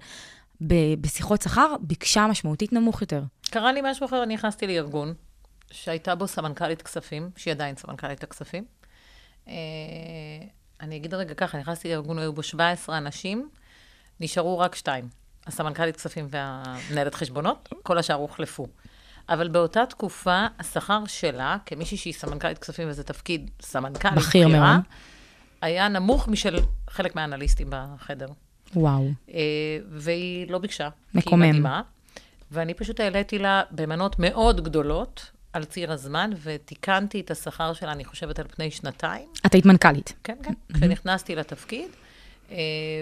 [1.00, 3.22] בשיחות שכר, ביקשה משמעותית נמוך יותר.
[3.50, 5.14] קרה לי משהו אחר, אני נכנסתי לארגון,
[5.72, 8.64] שהייתה בו סמנכ"לית כספים, שהיא עדיין סמנכ"לית הכספים.
[9.48, 9.54] אה,
[10.80, 13.48] אני אגיד רגע ככה, נכנסתי לארגון, היו בו 17 אנשים,
[14.20, 15.08] נשארו רק שתיים.
[15.46, 18.66] הסמנכ"לית כספים והמנהלת חשבונות, כל השאר הוחלפו.
[19.28, 24.80] אבל באותה תקופה, השכר שלה, כמישהי שהיא סמנכ"לית כספים וזה תפקיד סמנכ"לית בכיר מאוד.
[25.60, 26.58] היה נמוך משל
[26.90, 28.26] חלק מהאנליסטים בחדר.
[28.74, 29.10] וואו.
[29.34, 29.40] אה,
[29.90, 30.88] והיא לא ביקשה.
[31.14, 31.42] מקומם.
[31.42, 31.82] כי היא מדהימה.
[32.50, 38.04] ואני פשוט העליתי לה במנות מאוד גדולות על ציר הזמן, ותיקנתי את השכר שלה, אני
[38.04, 39.28] חושבת, על פני שנתיים.
[39.46, 40.12] את היית מנכ"לית.
[40.24, 41.90] כן, כן, כשנכנסתי לתפקיד.
[42.50, 42.56] אה,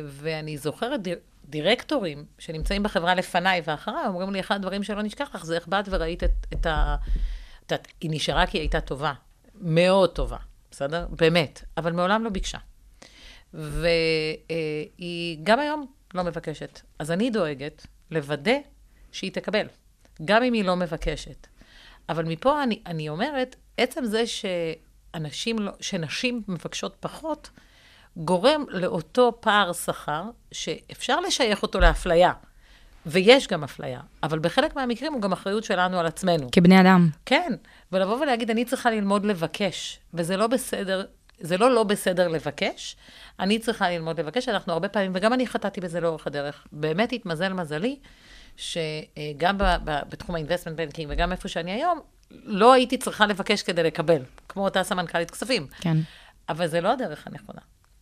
[0.05, 1.19] ואני זוכרת דיר,
[1.51, 5.85] דירקטורים שנמצאים בחברה לפניי ואחריי, אומרים לי, אחד הדברים שלא נשכח לך זה איך באת
[5.91, 6.97] וראית את, את ה...
[7.67, 7.77] את ה...
[8.01, 9.13] היא נשארה כי היא הייתה טובה,
[9.55, 10.37] מאוד טובה,
[10.71, 11.07] בסדר?
[11.11, 12.59] באמת, אבל מעולם לא ביקשה.
[13.55, 16.81] והיא גם היום לא מבקשת.
[16.99, 18.57] אז אני דואגת לוודא
[19.13, 19.67] שהיא תקבל,
[20.25, 21.47] גם אם היא לא מבקשת.
[22.11, 27.51] אבל מפה אני, אני אומרת, עצם זה שאנשים, לא, שנשים מבקשות פחות,
[28.17, 32.33] גורם לאותו פער שכר, שאפשר לשייך אותו לאפליה,
[33.07, 36.49] ויש גם אפליה, אבל בחלק מהמקרים הוא גם אחריות שלנו על עצמנו.
[36.53, 37.09] כבני אדם.
[37.27, 37.53] כן,
[37.93, 41.05] ולבוא ולהגיד, אני צריכה ללמוד לבקש, וזה לא בסדר,
[41.41, 42.97] זה לא לא בסדר לבקש,
[43.41, 46.67] אני צריכה ללמוד לבקש, אנחנו הרבה פעמים, וגם אני חטאתי בזה לאורך הדרך.
[46.73, 47.99] באמת התמזל מזלי,
[48.61, 52.01] שגם ב- ב- בתחום ה-investment banking וגם איפה שאני היום,
[52.31, 55.67] לא הייתי צריכה לבקש כדי לקבל, כמו אותה סמנכ"לית כספים.
[55.81, 55.97] כן.
[56.49, 57.61] אבל זה לא הדרך הנכונה.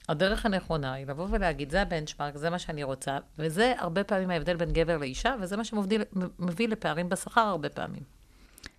[0.09, 4.57] הדרך הנכונה היא לבוא ולהגיד, זה הבנצ'מארק, זה מה שאני רוצה, וזה הרבה פעמים ההבדל
[4.57, 8.03] בין גבר לאישה, וזה מה שמביא לפערים בשכר הרבה פעמים.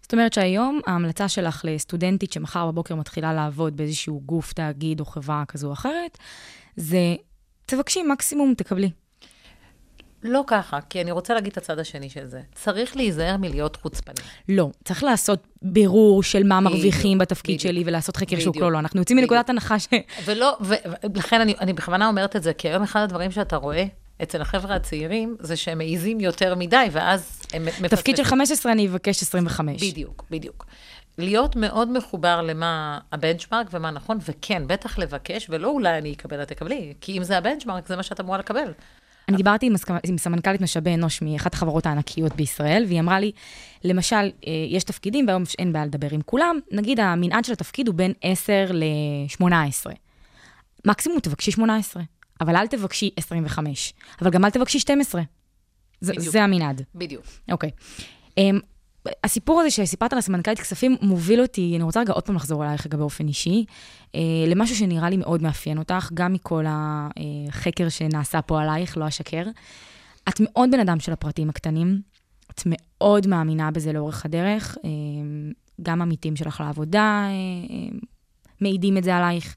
[0.02, 5.44] זאת אומרת שהיום ההמלצה שלך לסטודנטית שמחר בבוקר מתחילה לעבוד באיזשהו גוף, תאגיד או חברה
[5.48, 6.18] כזו או אחרת,
[6.76, 7.16] זה
[7.66, 8.92] תבקשי מקסימום, תקבלי.
[10.24, 12.42] לא ככה, כי אני רוצה להגיד את הצד השני של זה.
[12.56, 14.14] צריך להיזהר מלהיות חוצפני.
[14.50, 17.72] לא, צריך לעשות בירור של מה מרוויחים בתפקיד בדיוק.
[17.72, 18.58] שלי ולעשות חקר שוק.
[18.58, 19.18] לא, לא, אנחנו יוצאים.
[19.18, 19.88] מנקודת הנחה ש...
[20.26, 23.86] ולא, ולכן אני, אני בכוונה אומרת את זה, כי היום אחד הדברים שאתה רואה
[24.24, 27.88] אצל החבר'ה הצעירים, זה שהם מעיזים יותר מדי, ואז הם מפספסים.
[27.88, 29.84] תפקיד של 15 אני אבקש 25.
[29.84, 30.66] בדיוק, בדיוק.
[31.18, 36.48] להיות מאוד מחובר למה הבנצ'מארק ומה נכון, וכן, בטח לבקש, ולא אולי אני אקבל, את
[36.48, 38.72] תקבלי, כי אם זה הבנצ'מארק, זה מה שאת אמורה לקבל.
[39.30, 43.32] אני דיברתי עם, עם סמנכ"לית משאבי אנוש מאחת החברות הענקיות בישראל, והיא אמרה לי,
[43.84, 47.96] למשל, אה, יש תפקידים, והיום אין בעיה לדבר עם כולם, נגיד המנעד של התפקיד הוא
[47.96, 49.92] בין 10 ל-18.
[50.86, 52.04] מקסימום תבקשי 18,
[52.42, 55.22] אבל אל תבקשי 25, אבל גם אל תבקשי 12.
[56.02, 56.32] זה, בדיוק.
[56.32, 56.82] זה המנעד.
[56.96, 57.26] בדיוק.
[57.52, 57.70] אוקיי.
[58.30, 58.60] Um,
[59.24, 62.86] הסיפור הזה שסיפרת על הסמנכ"לית כספים מוביל אותי, אני רוצה רגע עוד פעם לחזור אלייך
[62.86, 63.66] רגע באופן אישי,
[64.08, 69.44] uh, למשהו שנראה לי מאוד מאפיין אותך, גם מכל החקר שנעשה פה עלייך, לא אשקר.
[70.30, 72.02] את מאוד בן אדם של הפרטים הקטנים,
[72.52, 74.84] את מאוד מאמינה בזה לאורך הדרך, um,
[75.82, 78.06] גם עמיתים שלך לעבודה uh,
[78.62, 79.56] מעידים את זה עלייך.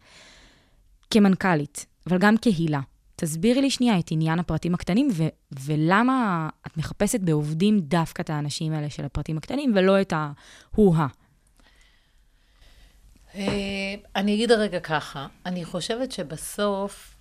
[1.10, 2.80] כמנכ"לית, אבל גם כהילה,
[3.22, 5.28] תסבירי לי שנייה את עניין הפרטים הקטנים, ו-
[5.60, 11.06] ולמה את מחפשת בעובדים דווקא את האנשים האלה של הפרטים הקטנים, ולא את ההוא-הא.
[13.34, 17.16] אה, אני אגיד הרגע ככה, אני חושבת שבסוף,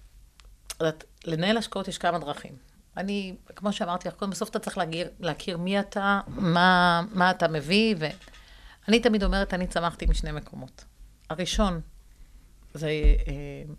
[1.25, 2.53] לנהל השקעות יש כמה דרכים.
[2.97, 7.47] אני, כמו שאמרתי לך קודם, בסוף אתה צריך להכיר, להכיר מי אתה, מה, מה אתה
[7.47, 10.85] מביא, ואני תמיד אומרת, אני צמחתי משני מקומות.
[11.29, 11.81] הראשון,
[12.73, 12.89] זה,
[13.27, 13.73] אה,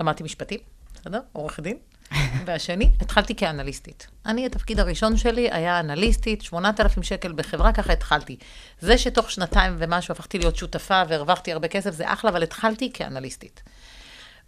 [0.00, 0.60] למדתי משפטים,
[1.06, 1.20] בסדר?
[1.32, 1.78] עורך דין.
[2.46, 4.06] והשני, התחלתי כאנליסטית.
[4.26, 8.36] אני, התפקיד הראשון שלי היה אנליסטית, 8,000 שקל בחברה, ככה התחלתי.
[8.80, 13.62] זה שתוך שנתיים ומשהו הפכתי להיות שותפה והרווחתי הרבה כסף, זה אחלה, אבל התחלתי כאנליסטית.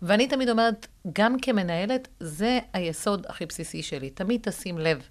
[0.02, 4.11] ואני תמיד אומרת, גם כמנהלת, זה היסוד הכי בסיסי שלי.
[4.11, 5.02] תמיד תשים לב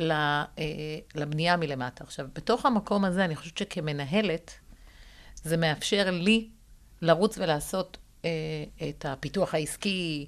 [0.00, 0.44] אה,
[1.14, 2.04] לבנייה מלמטה.
[2.04, 4.50] עכשיו, בתוך המקום הזה, אני חושבת שכמנהלת,
[5.34, 6.48] זה מאפשר לי
[7.02, 7.98] לרוץ ולעשות
[8.88, 10.26] את הפיתוח העסקי,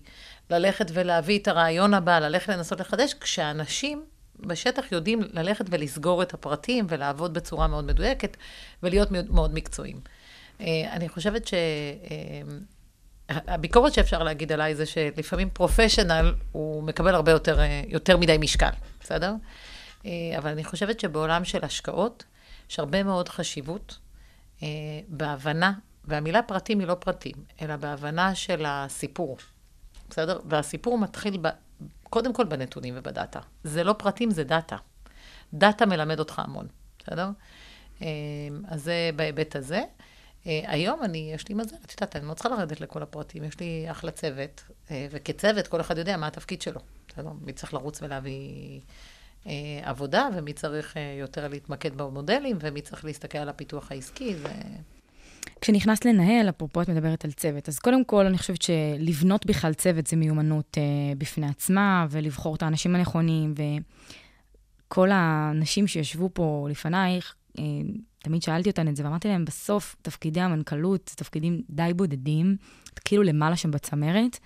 [0.51, 4.05] ללכת ולהביא את הרעיון הבא, ללכת לנסות לחדש, כשאנשים
[4.41, 8.37] בשטח יודעים ללכת ולסגור את הפרטים ולעבוד בצורה מאוד מדויקת
[8.83, 10.01] ולהיות מאוד, מקצועיים.
[10.61, 11.55] אה, אני חושבת ש...
[11.55, 12.43] אה,
[13.29, 18.71] הביקורת שאפשר להגיד עליי זה שלפעמים professional, הוא מקבל הרבה יותר, אה, יותר מדי משקל,
[19.01, 19.35] בסדר?
[20.07, 22.25] אה, אבל אני חושבת שבעולם של השקעות,
[22.71, 23.99] יש הרבה מאוד חשיבות
[24.63, 24.69] אה,
[25.09, 25.73] בהבנה,
[26.09, 29.37] והמילה פרטים היא לא פרטים, אלא בהבנה של הסיפור,
[30.11, 30.41] בסדר?
[30.45, 31.49] והסיפור מתחיל ב,
[32.03, 33.41] קודם כל בנתונים ובדאטה.
[33.65, 34.77] זה לא פרטים, זה דאטה.
[35.55, 36.67] דאטה מלמד אותך המון,
[36.99, 37.31] בסדר?
[38.03, 38.09] אה,
[38.69, 39.83] אז זה בהיבט הזה.
[40.47, 43.61] אה, היום אני, יש לי מזל, את יודעת, אני לא צריכה לרדת לכל הפרטים, יש
[43.61, 47.31] לי אחלה צוות, אה, וכצוות כל אחד יודע מה התפקיד שלו, בסדר?
[47.41, 48.81] מי צריך לרוץ ולהביא
[49.47, 49.53] אה,
[49.83, 54.49] עבודה, ומי צריך יותר להתמקד במודלים, ומי צריך להסתכל על הפיתוח העסקי, זה...
[55.61, 60.07] כשנכנס לנהל, אפרופו את מדברת על צוות, אז קודם כל אני חושבת שלבנות בכלל צוות
[60.07, 60.83] זה מיומנות אה,
[61.19, 63.55] בפני עצמה, ולבחור את האנשים הנכונים,
[64.87, 67.65] וכל האנשים שישבו פה לפנייך, אה,
[68.19, 72.57] תמיד שאלתי אותן את זה, ואמרתי להם, בסוף תפקידי המנכ"לות זה תפקידים די בודדים,
[73.05, 74.39] כאילו למעלה שם בצמרת,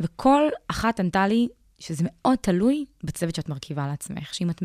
[0.00, 4.62] וכל אחת ענתה לי שזה מאוד תלוי בצוות שאת מרכיבה לעצמך, שאם את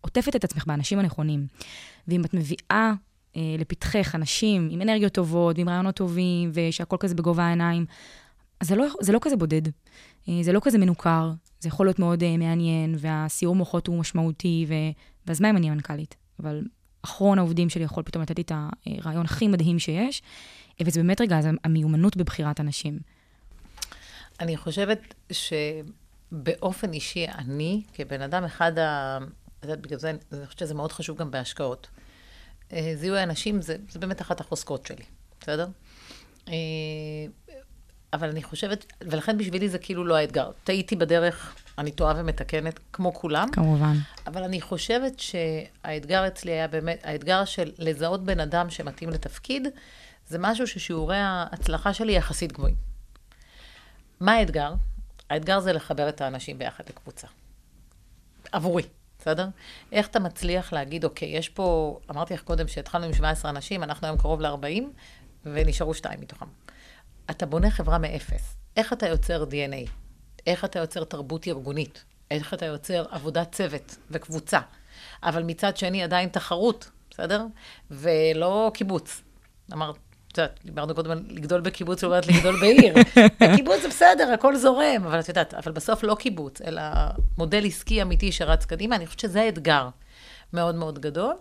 [0.00, 1.46] עוטפת את עצמך באנשים הנכונים,
[2.08, 2.92] ואם את מביאה אה,
[3.58, 7.86] לפתחך אנשים עם אנרגיות טובות, ועם רעיונות טובים, ושהכול כזה בגובה העיניים,
[8.60, 9.62] אז זה לא, זה לא כזה בודד,
[10.28, 11.30] אה, זה לא כזה מנוכר,
[11.60, 14.74] זה יכול להיות מאוד אה, מעניין, והסיור מוחות הוא משמעותי, ו...
[15.26, 16.16] ואז מה אם אני מנכ"לית?
[16.40, 16.62] אבל
[17.02, 18.52] אחרון העובדים שלי יכול פתאום לתת לי את
[18.86, 20.22] הרעיון הכי מדהים שיש,
[20.80, 22.98] אה, וזה באמת רגע, זה המיומנות בבחירת אנשים.
[24.40, 29.18] אני חושבת שבאופן אישי, אני, כבן אדם, אחד ה...
[29.58, 31.86] את יודעת, בגלל זה אני חושבת שזה מאוד חשוב גם בהשקעות.
[32.74, 35.04] אה, זיהוי האנשים זה, זה באמת אחת החוזקות שלי,
[35.40, 35.66] בסדר?
[36.48, 36.54] אה,
[38.12, 40.50] אבל אני חושבת, ולכן בשבילי זה כאילו לא האתגר.
[40.64, 43.48] טעיתי בדרך, אני טועה ומתקנת, כמו כולם.
[43.52, 43.96] כמובן.
[44.26, 49.68] אבל אני חושבת שהאתגר אצלי היה באמת, האתגר של לזהות בן אדם שמתאים לתפקיד,
[50.28, 52.76] זה משהו ששיעורי ההצלחה שלי יחסית גבוהים.
[54.20, 54.74] מה האתגר?
[55.30, 57.26] האתגר זה לחבר את האנשים ביחד לקבוצה.
[58.52, 58.82] עבורי,
[59.24, 59.46] בסדר?
[59.92, 64.06] איך אתה מצליח להגיד, אוקיי, יש פה, אמרתי לך קודם שהתחלנו עם 17 אנשים, אנחנו
[64.06, 64.82] היום קרוב ל-40,
[65.44, 66.46] ונשארו שתיים מתוכם.
[67.30, 68.56] אתה בונה חברה מאפס.
[68.76, 69.90] איך אתה יוצר DNA?
[70.46, 72.04] איך אתה יוצר תרבות ארגונית?
[72.30, 74.60] איך אתה יוצר עבודת צוות וקבוצה?
[75.22, 77.46] אבל מצד שני עדיין תחרות, בסדר?
[77.90, 79.22] ולא קיבוץ.
[79.72, 79.96] אמרת,
[80.34, 82.94] את יודעת, דיברנו קודם על לגדול בקיבוץ לעומת לגדול בעיר.
[83.40, 86.82] בקיבוץ זה בסדר, הכל זורם, אבל את יודעת, אבל בסוף לא קיבוץ, אלא
[87.38, 88.96] מודל עסקי אמיתי שרץ קדימה.
[88.96, 89.88] אני חושבת שזה האתגר
[90.52, 91.34] מאוד מאוד גדול.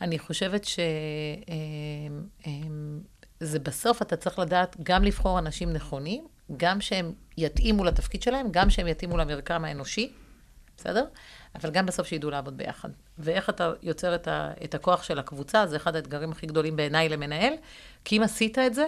[0.00, 0.78] אני חושבת ש...
[1.48, 3.00] אמ, אמ,
[3.40, 6.26] זה בסוף אתה צריך לדעת גם לבחור אנשים נכונים,
[6.56, 10.12] גם שהם יתאימו לתפקיד שלהם, גם שהם יתאימו למרקם האנושי,
[10.76, 11.04] בסדר?
[11.62, 12.88] אבל גם בסוף שידעו לעבוד ביחד.
[13.18, 17.08] ואיך אתה יוצר את, ה, את הכוח של הקבוצה, זה אחד האתגרים הכי גדולים בעיניי
[17.08, 17.52] למנהל,
[18.04, 18.86] כי אם עשית את זה,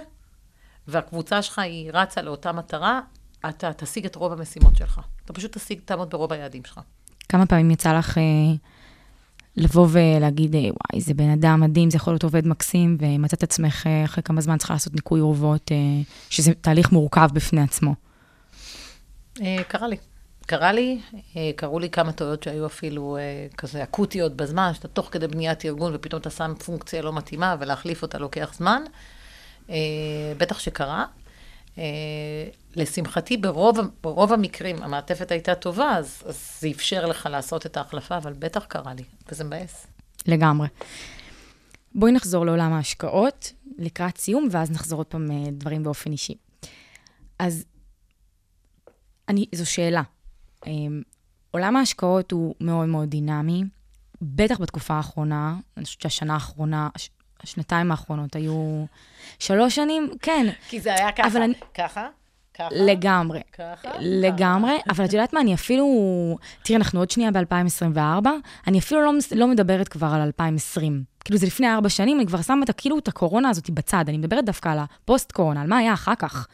[0.88, 3.00] והקבוצה שלך היא רצה לאותה מטרה,
[3.48, 5.00] אתה תשיג את רוב המשימות שלך.
[5.24, 6.80] אתה פשוט תשיג, תעמוד ברוב היעדים שלך.
[7.28, 8.22] כמה פעמים יצא לך אה,
[9.56, 13.86] לבוא ולהגיד, אה, וואי, זה בן אדם מדהים, זה יכול להיות עובד מקסים, ומצאת עצמך
[13.86, 15.76] אה, אחרי כמה זמן צריכה לעשות ניקוי אורוות, אה,
[16.30, 17.94] שזה תהליך מורכב בפני עצמו.
[19.40, 19.96] אה, קרה לי.
[20.48, 21.00] קרה לי,
[21.36, 25.64] אה, קרו לי כמה טעויות שהיו אפילו אה, כזה אקוטיות בזמן, שאתה תוך כדי בניית
[25.64, 28.82] ארגון ופתאום אתה שם פונקציה לא מתאימה ולהחליף אותה לוקח זמן.
[29.70, 29.76] אה,
[30.38, 31.04] בטח שקרה.
[32.76, 38.16] לשמחתי, ברוב, ברוב המקרים המעטפת הייתה טובה, אז, אז זה אפשר לך לעשות את ההחלפה,
[38.16, 39.86] אבל בטח קרה לי, וזה מבאס.
[40.26, 40.68] לגמרי.
[41.94, 46.34] בואי נחזור לעולם ההשקעות לקראת סיום, ואז נחזור עוד פעם דברים באופן אישי.
[47.38, 47.64] אז
[49.28, 50.02] אני, זו שאלה.
[50.66, 51.02] אמ,
[51.50, 53.62] עולם ההשקעות הוא מאוד מאוד דינמי,
[54.22, 57.10] בטח בתקופה האחרונה, אני חושבת שהשנה האחרונה, הש-
[57.42, 58.84] השנתיים האחרונות היו
[59.38, 62.08] שלוש שנים, כן, כי זה היה ככה, אני- ככה,
[62.54, 63.40] ככה, לגמרי.
[63.52, 65.86] ככה, לגמרי, אבל את יודעת מה, אני אפילו...
[66.62, 68.26] תראי, אנחנו עוד שנייה ב-2024,
[68.66, 71.02] אני אפילו לא, לא מדברת כבר על 2020.
[71.24, 74.04] כאילו, זה לפני ארבע שנים, אני כבר שמה את, כאילו, את הקורונה הזאת בצד.
[74.08, 76.46] אני מדברת דווקא על הפוסט-קורונה, על מה היה אחר כך.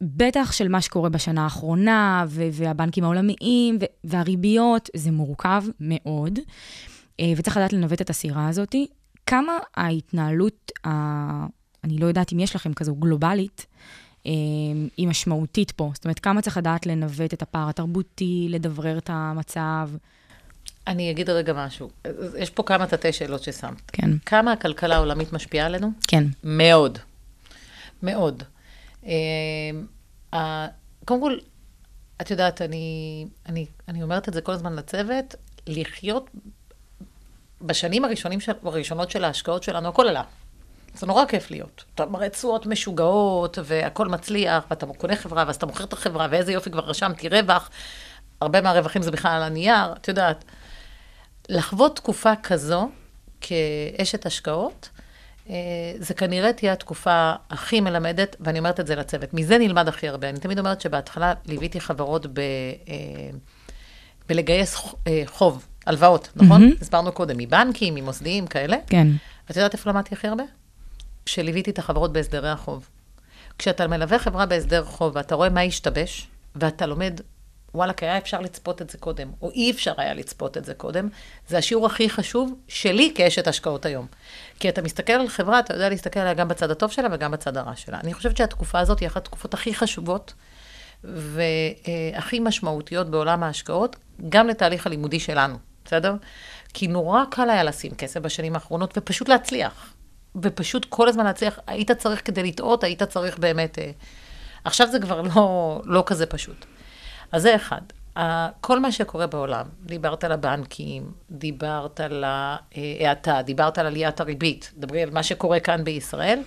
[0.00, 6.38] בטח של מה שקורה בשנה האחרונה, ו- והבנקים העולמיים, ו- והריביות, זה מורכב מאוד,
[7.20, 8.74] אה, וצריך לדעת לנווט את הסירה הזאת.
[9.26, 11.46] כמה ההתנהלות, ה-
[11.84, 13.66] אני לא יודעת אם יש לכם כזו גלובלית,
[14.26, 14.32] אה,
[14.96, 15.90] היא משמעותית פה.
[15.94, 19.90] זאת אומרת, כמה צריך לדעת לנווט את הפער התרבותי, לדברר את המצב.
[20.86, 21.90] אני אגיד רגע משהו.
[22.38, 23.90] יש פה כמה תתי שאלות ששמת.
[23.92, 25.92] כן, כמה הכלכלה העולמית משפיעה עלינו?
[26.08, 26.98] כן, מאוד.
[28.02, 28.42] מאוד.
[30.32, 30.66] ה-
[31.04, 31.36] קודם כל,
[32.20, 35.34] את יודעת, אני, אני, אני אומרת את זה כל הזמן לצוות,
[35.66, 36.30] לחיות
[37.62, 40.22] בשנים הראשונים של, הראשונות של ההשקעות שלנו, הכל עלה.
[40.94, 41.84] זה נורא כיף להיות.
[41.94, 46.52] אתה מראה תשואות משוגעות, והכל מצליח, ואתה קונה חברה, ואז אתה מוכר את החברה, ואיזה
[46.52, 47.70] יופי, כבר רשמתי רווח.
[48.40, 50.44] הרבה מהרווחים זה בכלל על הנייר, את יודעת.
[51.48, 52.88] לחוות תקופה כזו,
[53.40, 54.88] כאשת השקעות,
[55.98, 59.34] זה כנראה תהיה התקופה הכי מלמדת, ואני אומרת את זה לצוות.
[59.34, 60.28] מזה נלמד הכי הרבה.
[60.28, 62.94] אני תמיד אומרת שבהתחלה ליוויתי חברות ב, אה,
[64.28, 64.76] בלגייס
[65.06, 66.60] אה, חוב, הלוואות, נכון?
[66.60, 66.74] מהמם.
[66.80, 68.76] הסברנו קודם, מבנקים, ממוסדיים, כאלה.
[68.86, 69.06] כן.
[69.50, 70.44] את יודעת איפה למדתי הכי הרבה?
[71.26, 72.88] כשליוויתי את החברות בהסדרי החוב.
[73.58, 77.20] כשאתה מלווה חברה בהסדר חוב ואתה רואה מה השתבש, ואתה לומד
[77.74, 81.08] וואלכ, היה אפשר לצפות את זה קודם, או אי אפשר היה לצפות את זה קודם,
[81.48, 84.06] זה השיעור הכי חשוב שלי כאשת השקעות היום.
[84.60, 87.56] כי אתה מסתכל על חברה, אתה יודע להסתכל עליה גם בצד הטוב שלה וגם בצד
[87.56, 88.00] הרע שלה.
[88.00, 90.34] אני חושבת שהתקופה הזאת היא אחת התקופות הכי חשובות
[91.04, 93.96] והכי משמעותיות בעולם ההשקעות,
[94.28, 96.14] גם לתהליך הלימודי שלנו, בסדר?
[96.74, 99.94] כי נורא קל היה לשים כסף בשנים האחרונות ופשוט להצליח.
[100.42, 103.78] ופשוט כל הזמן להצליח, היית צריך כדי לטעות, היית צריך באמת...
[103.78, 103.90] אה,
[104.64, 106.66] עכשיו זה כבר לא, לא כזה פשוט.
[107.34, 107.80] אז זה אחד.
[108.60, 115.02] כל מה שקורה בעולם, דיברת על הבנקים, דיברת על ההאטה, דיברת על עליית הריבית, דברי
[115.02, 116.42] על מה שקורה כאן בישראל,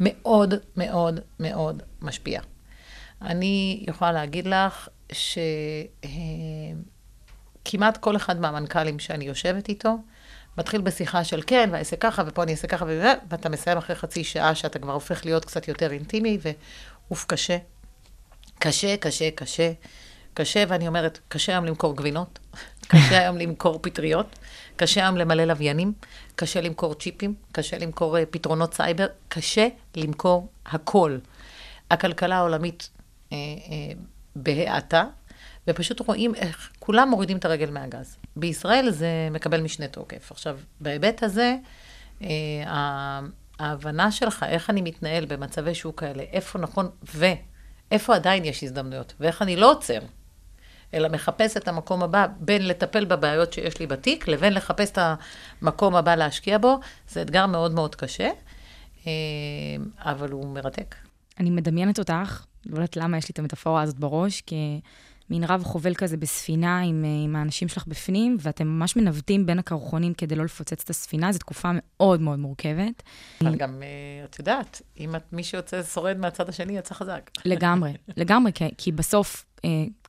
[0.00, 2.40] מאוד מאוד מאוד משפיע.
[3.22, 4.88] אני יכולה להגיד לך
[7.62, 9.96] שכמעט כל אחד מהמנכ"לים שאני יושבת איתו,
[10.58, 12.84] מתחיל בשיחה של כן, אעשה ככה, ופה אני אעשה ככה,
[13.28, 17.58] ואתה מסיים אחרי חצי שעה שאתה כבר הופך להיות קצת יותר אינטימי, ואוף, קשה.
[18.58, 19.72] קשה, קשה, קשה.
[20.34, 22.38] קשה, ואני אומרת, קשה היום למכור גבינות,
[22.92, 24.38] קשה היום למכור פטריות,
[24.76, 25.92] קשה היום למלא לוויינים,
[26.36, 31.18] קשה למכור צ'יפים, קשה למכור אה, פתרונות סייבר, קשה למכור הכל.
[31.90, 32.90] הכלכלה העולמית
[33.32, 33.92] אה, אה,
[34.36, 35.04] בהאטה,
[35.68, 38.16] ופשוט רואים איך כולם מורידים את הרגל מהגז.
[38.36, 40.30] בישראל זה מקבל משנה תוקף.
[40.32, 41.56] עכשיו, בהיבט הזה,
[42.22, 42.28] אה,
[43.58, 49.42] ההבנה שלך, איך אני מתנהל במצבי שוק כאלה, איפה נכון ואיפה עדיין יש הזדמנויות, ואיך
[49.42, 49.98] אני לא עוצר,
[50.94, 54.98] אלא מחפש את המקום הבא בין לטפל בבעיות שיש לי בתיק, לבין לחפש את
[55.62, 58.28] המקום הבא להשקיע בו, זה אתגר מאוד מאוד קשה,
[59.06, 59.12] אה,
[59.98, 60.94] אבל הוא מרתק.
[61.40, 65.94] אני מדמיינת אותך, לא יודעת למה יש לי את המטאפורה הזאת בראש, כמין רב חובל
[65.94, 70.44] כזה בספינה עם, אה, עם האנשים שלך בפנים, ואתם ממש מנווטים בין הקרחונים כדי לא
[70.44, 73.02] לפוצץ את הספינה, זו תקופה מאוד מאוד מורכבת.
[73.40, 77.30] אבל גם, אה, את יודעת, אם את, מי שיוצא שורד מהצד השני, יצא חזק.
[77.44, 79.44] לגמרי, לגמרי, כי, כי בסוף,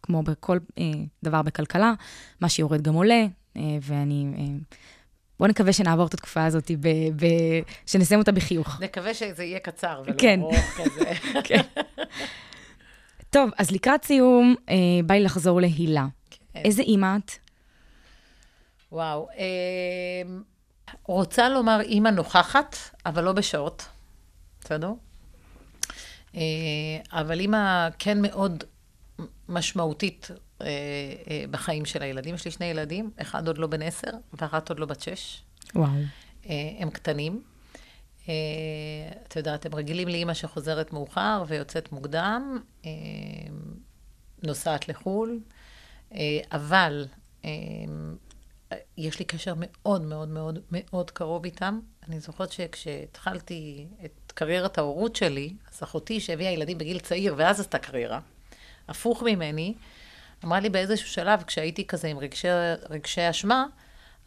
[0.03, 0.83] כמו בכל אה,
[1.23, 1.93] דבר בכלכלה,
[2.41, 3.25] מה שיורד גם עולה,
[3.57, 4.25] אה, ואני...
[4.37, 4.43] אה,
[5.39, 7.25] בואו נקווה שנעבור את התקופה הזאת, ב, ב,
[7.85, 8.81] שנסיים אותה בחיוך.
[8.81, 10.39] נקווה שזה יהיה קצר ולא כן.
[10.39, 11.11] ארוך כזה.
[11.47, 11.61] כן.
[13.29, 14.75] טוב, אז לקראת סיום, אה,
[15.05, 16.05] בא לי לחזור להילה.
[16.55, 17.31] איזה אימא את?
[18.91, 19.27] וואו.
[19.37, 19.43] אה,
[21.03, 22.75] רוצה לומר אימא נוכחת,
[23.05, 23.85] אבל לא בשעות,
[24.61, 24.91] בסדר?
[26.35, 26.41] אה,
[27.11, 28.63] אבל אימא כן מאוד
[29.49, 30.31] משמעותית
[30.61, 32.35] אה, אה, בחיים של הילדים.
[32.35, 35.43] יש לי שני ילדים, אחד עוד לא בן עשר ואחת עוד לא בת שש.
[35.75, 35.91] וואו.
[36.49, 37.41] אה, הם קטנים.
[38.29, 38.33] אה,
[39.27, 42.91] את יודעת, הם רגילים לאימא שחוזרת מאוחר ויוצאת מוקדם, אה,
[44.43, 45.39] נוסעת לחו"ל,
[46.13, 47.07] אה, אבל
[47.45, 47.51] אה,
[48.97, 51.79] יש לי קשר מאוד מאוד מאוד מאוד קרוב איתם.
[52.07, 57.79] אני זוכרת שכשהתחלתי את קריירת ההורות שלי, אז אחותי שהביאה ילדים בגיל צעיר ואז עשתה
[57.79, 58.19] קריירה,
[58.87, 59.73] הפוך ממני,
[60.45, 62.47] אמרה לי באיזשהו שלב, כשהייתי כזה עם רגשי,
[62.89, 63.65] רגשי אשמה,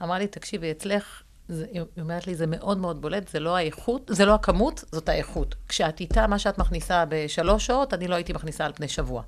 [0.02, 4.10] אמרה לי, תקשיבי, אצלך, זה, היא אומרת לי, זה מאוד מאוד בולט, זה לא האיכות,
[4.14, 5.54] זה לא הכמות, זאת האיכות.
[5.68, 9.22] כשאת איתה, מה שאת מכניסה בשלוש שעות, אני לא הייתי מכניסה על פני שבוע.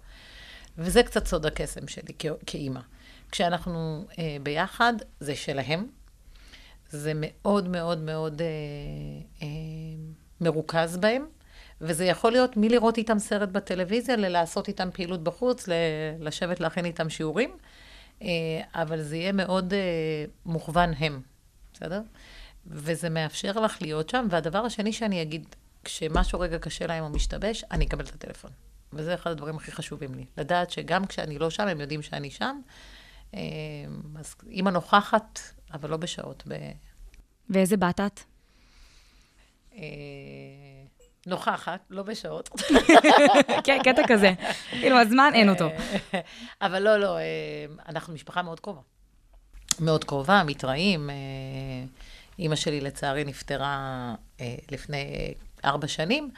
[0.79, 2.13] וזה קצת סוד הקסם שלי
[2.47, 2.81] כאימא.
[3.33, 5.87] כשאנחנו אה, ביחד, זה שלהם.
[6.91, 8.47] זה מאוד מאוד מאוד אה,
[9.43, 9.49] אה,
[10.41, 11.27] מרוכז בהם,
[11.81, 15.73] וזה יכול להיות מלראות איתם סרט בטלוויזיה, ללעשות איתם פעילות בחוץ, ל-
[16.21, 17.57] לשבת להכין איתם שיעורים,
[18.23, 18.29] אה,
[18.75, 19.79] אבל זה יהיה מאוד אה,
[20.47, 21.21] מוכוון הם,
[21.73, 22.03] בסדר?
[22.67, 25.47] וזה מאפשר לך להיות שם, והדבר השני שאני אגיד,
[25.85, 28.51] כשמשהו רגע קשה להם או משתבש, אני אקבל את הטלפון.
[28.93, 30.25] וזה אחד הדברים הכי חשובים לי.
[30.37, 32.61] לדעת שגם כשאני לא שם, הם יודעים שאני שם.
[33.35, 33.41] אה,
[34.19, 35.41] אז אימא נוכחת,
[35.75, 36.43] אבל לא בשעות.
[36.49, 36.55] ב...
[37.51, 38.21] ואיזה בת את?
[41.29, 42.49] אה, נוכחת, לא בשעות.
[43.65, 44.33] כן, קטע כזה.
[44.71, 45.69] כאילו, הזמן אין אותו.
[46.63, 47.23] אבל לא, לא, אה,
[47.89, 48.81] אנחנו משפחה מאוד קרובה.
[49.81, 51.11] מאוד קרובה, מתראים.
[51.11, 51.15] אה,
[52.39, 53.79] אימא שלי, לצערי, נפטרה
[54.41, 56.31] אה, לפני ארבע שנים,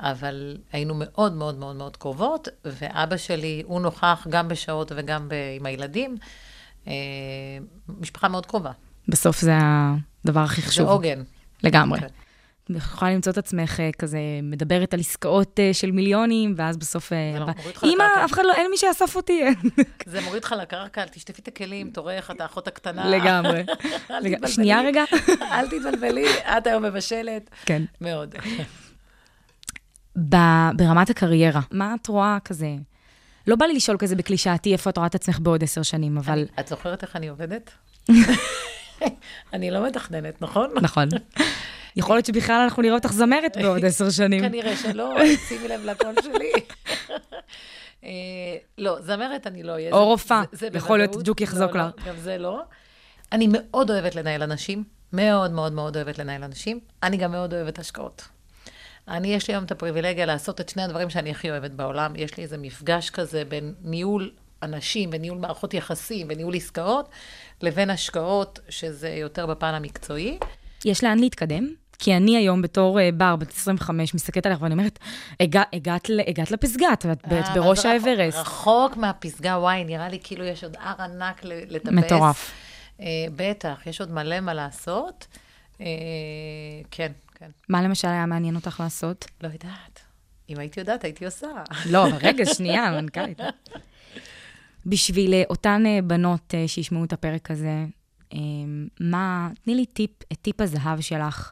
[0.00, 5.34] אבל היינו מאוד מאוד מאוד מאוד קרובות, ואבא שלי, הוא נוכח גם בשעות וגם ב-
[5.56, 6.16] עם הילדים.
[6.88, 6.92] אה,
[7.88, 8.70] משפחה מאוד קרובה.
[9.08, 9.52] בסוף זה
[10.24, 10.88] הדבר הכי זה חשוב.
[10.88, 11.22] עוגן.
[11.62, 12.00] לגמרי.
[12.00, 12.06] כן.
[12.76, 17.12] יכולה למצוא את עצמך אה, כזה מדברת על עסקאות אה, של מיליונים, ואז בסוף...
[17.12, 19.42] אה, לא, אמא, לקרקע." אף אחד לא, אין מי שיאסוף אותי.
[20.06, 23.08] זה מוריד אותך לקרקע, תשטפי את הכלים, תורך, את האחות הקטנה.
[23.10, 23.62] לגמרי.
[24.54, 25.04] שנייה רגע.
[25.52, 27.50] אל תתבלבלי, את היום מבשלת.
[27.64, 27.82] כן.
[28.00, 28.34] מאוד.
[30.76, 32.74] ברמת הקריירה, מה את רואה כזה?
[33.46, 36.46] לא בא לי לשאול כזה בקלישאתי איפה את רואה את עצמך בעוד עשר שנים, אבל...
[36.60, 37.70] את זוכרת איך אני עובדת?
[39.52, 40.70] אני לא מתכננת, נכון?
[40.82, 41.08] נכון.
[41.98, 44.40] יכול להיות שבכלל אנחנו נראה אותך זמרת בעוד עשר שנים.
[44.40, 45.16] כנראה שלא,
[45.48, 46.52] שימי לב לקול שלי.
[48.04, 48.10] אה,
[48.78, 49.92] לא, זמרת אני לא אהיה.
[49.92, 50.42] או רופאה.
[50.74, 51.16] יכול להיות.
[51.24, 51.90] ג'וק יחזוק לא, לה.
[51.98, 52.60] לא, גם זה לא.
[53.32, 56.80] אני מאוד אוהבת לנהל אנשים, מאוד מאוד מאוד אוהבת לנהל אנשים.
[57.02, 58.28] אני גם מאוד אוהבת השקעות.
[59.08, 62.12] אני, יש לי היום את הפריבילגיה לעשות את שני הדברים שאני הכי אוהבת בעולם.
[62.16, 64.30] יש לי איזה מפגש כזה בין ניהול
[64.62, 67.08] אנשים וניהול מערכות יחסים וניהול עסקאות,
[67.62, 70.38] לבין השקעות, שזה יותר בפן המקצועי.
[70.84, 71.68] יש לאן להתקדם?
[71.98, 74.98] כי אני היום בתור אה, בר, בת 25, מסתכלת עליך ואני אומרת,
[75.40, 78.38] "הגע- הגעת הגעת לפסגה, את את אה, בראש האברסט.
[78.38, 81.92] רחוק מהפסגה, וואי, נראה לי כאילו יש עוד הר ענק לטפס.
[81.92, 82.52] מטורף.
[83.00, 85.26] אה, בטח, יש עוד מלא מה לעשות.
[85.80, 85.86] אה,
[86.90, 87.50] כן, כן.
[87.68, 89.24] מה למשל היה מעניין אותך לעשות?
[89.42, 90.00] לא יודעת.
[90.50, 91.46] אם הייתי יודעת, הייתי עושה.
[91.86, 93.40] לא, רגע, שנייה, מנכ"לית.
[94.86, 97.84] בשביל אותן בנות שישמעו את הפרק הזה,
[99.00, 101.50] מה, תני לי טיפ, את טיפ הזהב שלך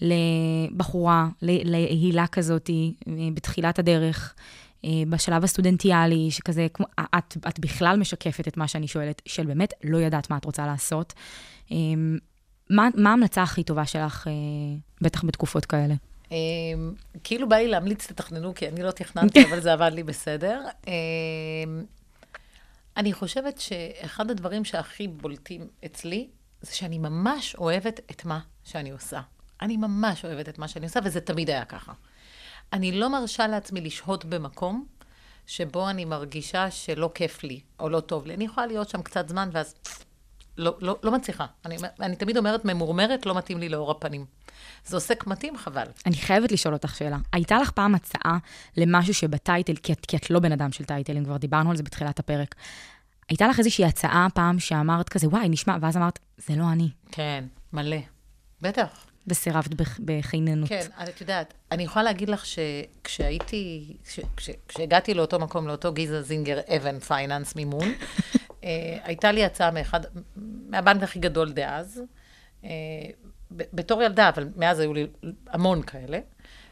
[0.00, 4.34] לבחורה, להילה כזאת אה, בתחילת הדרך,
[4.84, 9.72] אה, בשלב הסטודנטיאלי, שכזה, כמו, את, את בכלל משקפת את מה שאני שואלת, של באמת
[9.84, 11.12] לא יודעת מה את רוצה לעשות.
[11.72, 11.76] אה,
[12.70, 14.32] מה, מה ההמלצה הכי טובה שלך, אה,
[15.00, 15.94] בטח בתקופות כאלה?
[16.32, 16.36] אה,
[17.24, 20.62] כאילו בא לי להמליץ, תתכננו, כי אני לא תכננתי, אבל זה עבד לי בסדר.
[20.88, 20.92] אה,
[22.96, 26.28] אני חושבת שאחד הדברים שהכי בולטים אצלי,
[26.62, 29.20] זה שאני ממש אוהבת את מה שאני עושה.
[29.62, 31.92] אני ממש אוהבת את מה שאני עושה, וזה תמיד היה ככה.
[32.72, 34.86] אני לא מרשה לעצמי לשהות במקום
[35.46, 38.34] שבו אני מרגישה שלא כיף לי, או לא טוב לי.
[38.34, 39.74] אני יכולה להיות שם קצת זמן, ואז
[40.58, 41.46] לא, לא, לא מצליחה.
[41.64, 44.24] אני, אני תמיד אומרת, ממורמרת, לא מתאים לי לאור הפנים.
[44.84, 45.86] זה עוסק מתאים, חבל.
[46.06, 47.16] אני חייבת לשאול אותך שאלה.
[47.32, 48.38] הייתה לך פעם הצעה
[48.76, 51.82] למשהו שבטייטל, כי את, כי את לא בן אדם של טייטלים, כבר דיברנו על זה
[51.82, 52.54] בתחילת הפרק.
[53.28, 57.44] הייתה לך איזושהי הצעה פעם שאמרת כזה, וואי, נשמע, ואז אמרת, זה לא אני, כן,
[57.72, 57.96] מלא.
[58.62, 59.06] בטח.
[59.26, 60.68] וסירבת בח- בחיננות.
[60.68, 66.22] כן, את יודעת, אני יכולה להגיד לך שכשהייתי, כש, כש, כשהגעתי לאותו מקום, לאותו גיזה
[66.22, 67.88] זינגר אבן פייננס מימון,
[68.64, 70.00] אה, הייתה לי הצעה מאחד,
[70.68, 72.02] מהבנק הכי גדול דאז,
[72.64, 72.70] אה,
[73.50, 75.06] בתור ילדה, אבל מאז היו לי
[75.48, 76.18] המון כאלה,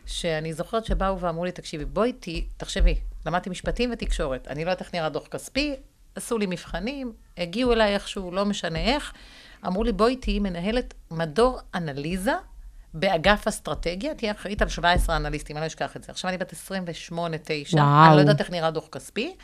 [0.06, 2.94] שאני זוכרת שבאו ואמרו לי, תקשיבי, בואי ת, תחשבי,
[3.26, 5.74] למדתי משפטים ותקשורת, אני לא יודעת איך נראה דוח כספי,
[6.14, 9.12] עשו לי מבחנים, הגיעו אליי איכשהו, לא משנה איך,
[9.66, 12.32] אמרו לי, בואי תהיי מנהלת מדור אנליזה
[12.94, 16.12] באגף אסטרטגיה, תהיה אחראית על 17 אנליסטים, אני לא אשכח את זה.
[16.12, 18.06] עכשיו אני בת 28-9, וואו.
[18.06, 19.36] אני לא יודעת איך נראה דוח כספי,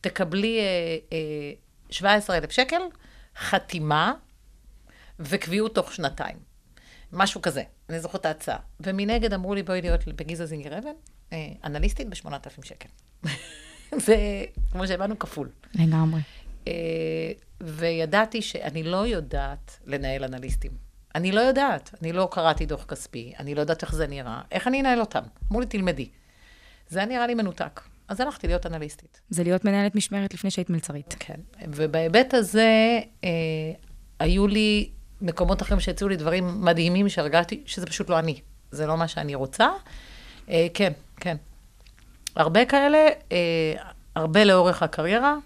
[0.00, 1.52] תקבלי אה, אה,
[1.90, 2.80] 17,000 שקל,
[3.36, 4.12] חתימה
[5.20, 6.36] וקביעות תוך שנתיים.
[7.12, 8.58] משהו כזה, אני זוכרת את ההצעה.
[8.80, 10.90] ומנגד אמרו לי, בואי להיות בגיזה זינגר אבן,
[11.32, 12.88] אה, אנליסטית ב-8,000 שקל.
[14.06, 14.16] זה,
[14.72, 15.48] כמו שהבנו, כפול.
[15.74, 16.20] לגמרי.
[16.68, 20.70] אה, וידעתי שאני לא יודעת לנהל אנליסטים.
[21.14, 24.66] אני לא יודעת, אני לא קראתי דוח כספי, אני לא יודעת איך זה נראה, איך
[24.66, 25.22] אני אנהל אותם?
[25.50, 26.08] אמרו לי, תלמדי.
[26.88, 27.80] זה נראה לי מנותק.
[28.08, 29.20] אז הלכתי להיות אנליסטית.
[29.30, 31.16] זה להיות מנהלת משמרת לפני שהיית מלצרית.
[31.18, 31.40] כן.
[31.68, 33.30] ובהיבט הזה, אה,
[34.18, 34.90] היו לי
[35.20, 38.40] מקומות אחרים שהציעו לי דברים מדהימים שהרגשתי שזה פשוט לא אני.
[38.70, 39.68] זה לא מה שאני רוצה.
[40.48, 41.36] אה, כן, כן.
[42.36, 43.72] הרבה כאלה, אה,
[44.14, 45.36] הרבה לאורך הקריירה,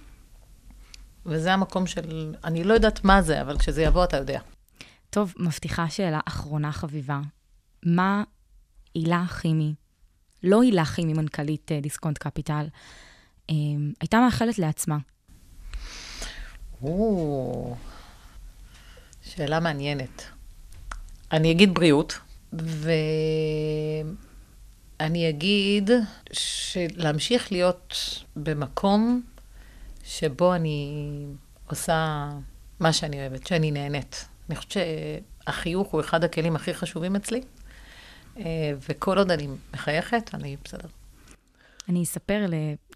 [1.27, 4.41] וזה המקום של, אני לא יודעת מה זה, אבל כשזה יבוא אתה יודע.
[5.11, 7.21] טוב, מבטיחה שאלה אחרונה חביבה.
[7.83, 8.23] מה
[8.95, 9.75] הילה חימי,
[10.43, 12.67] לא הילה חימי, מנכ"לית אה, דיסקונט קפיטל,
[13.51, 13.55] אה,
[14.01, 14.99] הייתה מאחלת לעצמה?
[16.83, 17.77] או,
[19.23, 20.23] שאלה מעניינת.
[21.33, 22.19] אני אגיד בריאות,
[25.01, 25.91] ואני אגיד
[26.33, 27.95] שלהמשיך להיות
[28.37, 29.23] במקום
[30.03, 31.27] שבו אני
[31.71, 32.29] עושה
[32.81, 34.29] מה שאני אוהבת, שאני נהנית.
[34.49, 37.41] אני חושבת שהחיוך הוא אחד הכלים הכי חשובים אצלי,
[38.37, 40.89] אה, וכל עוד אני מחייכת, אני בסדר.
[41.89, 42.47] אני אספר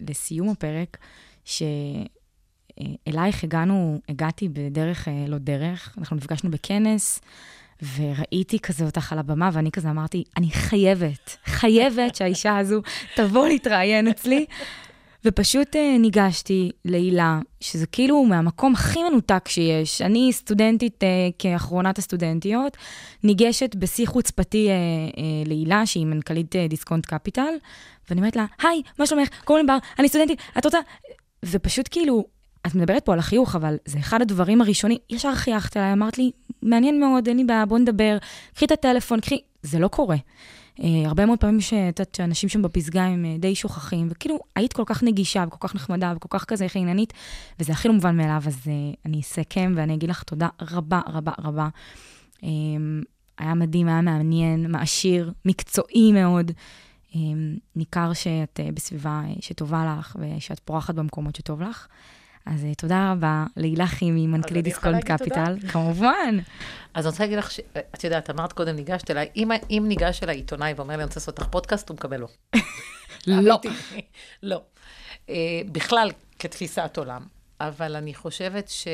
[0.00, 0.96] לסיום הפרק,
[1.44, 7.20] שאלייך הגענו, הגעתי בדרך אה, לא דרך, אנחנו נפגשנו בכנס,
[7.96, 12.82] וראיתי כזה אותך על הבמה, ואני כזה אמרתי, אני חייבת, חייבת שהאישה הזו
[13.14, 14.46] תבוא להתראיין אצלי.
[15.26, 20.02] ופשוט אה, ניגשתי להילה, שזה כאילו מהמקום הכי מנותק שיש.
[20.02, 21.08] אני סטודנטית, אה,
[21.38, 22.76] כאחרונת הסטודנטיות,
[23.24, 24.74] ניגשת בשיא חוצפתי אה,
[25.46, 27.54] להילה, שהיא מנכ"לית דיסקונט קפיטל,
[28.10, 29.28] ואני אומרת לה, היי, מה שלומך?
[29.44, 30.78] קוראים לי בר, אני סטודנטית, את רוצה...
[31.44, 32.24] ופשוט כאילו,
[32.66, 36.30] את מדברת פה על החיוך, אבל זה אחד הדברים הראשונים, ישר חייכת אליי, אמרת לי,
[36.62, 38.18] מעניין מאוד, אין לי בעיה, בוא נדבר,
[38.54, 39.38] קחי את הטלפון, קחי...
[39.62, 40.16] זה לא קורה.
[40.78, 44.72] Uh, הרבה מאוד פעמים שאת יודעת, שאנשים שם בפסגה הם uh, די שוכחים, וכאילו, היית
[44.72, 47.12] כל כך נגישה וכל כך נחמדה וכל כך כזה חיננית,
[47.60, 51.32] וזה הכי לא מובן מאליו, אז uh, אני אסכם ואני אגיד לך תודה רבה רבה
[51.38, 51.68] רבה.
[53.38, 56.52] היה מדהים, היה מעניין, מעשיר, מקצועי מאוד.
[57.76, 61.86] ניכר שאת אה, בסביבה אה, שטובה לך ושאת פורחת במקומות שטוב לך.
[62.46, 65.44] אז אה, תודה רבה להילה חימי, מנכ"לית אני יכולה דיסקונט להגיד תודה?
[65.46, 66.38] קפיטל, כמובן.
[66.94, 67.60] אז אני רוצה להגיד לך, ש...
[67.94, 71.20] את יודעת, אמרת קודם, ניגשת אליי, אם, אם ניגש אליי עיתונאי ואומר לי, אני רוצה
[71.20, 72.28] לעשות לך פודקאסט, הוא מקבל לא.
[73.26, 73.60] לא.
[74.42, 74.62] לא.
[75.26, 75.30] Uh,
[75.72, 77.26] בכלל, כתפיסת עולם.
[77.60, 78.88] אבל אני חושבת ש...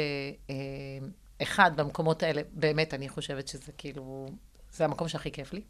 [0.47, 0.53] uh,
[1.43, 4.29] אחד, במקומות האלה, באמת, אני חושבת שזה כאילו,
[4.73, 5.63] זה המקום שהכי כיף לי.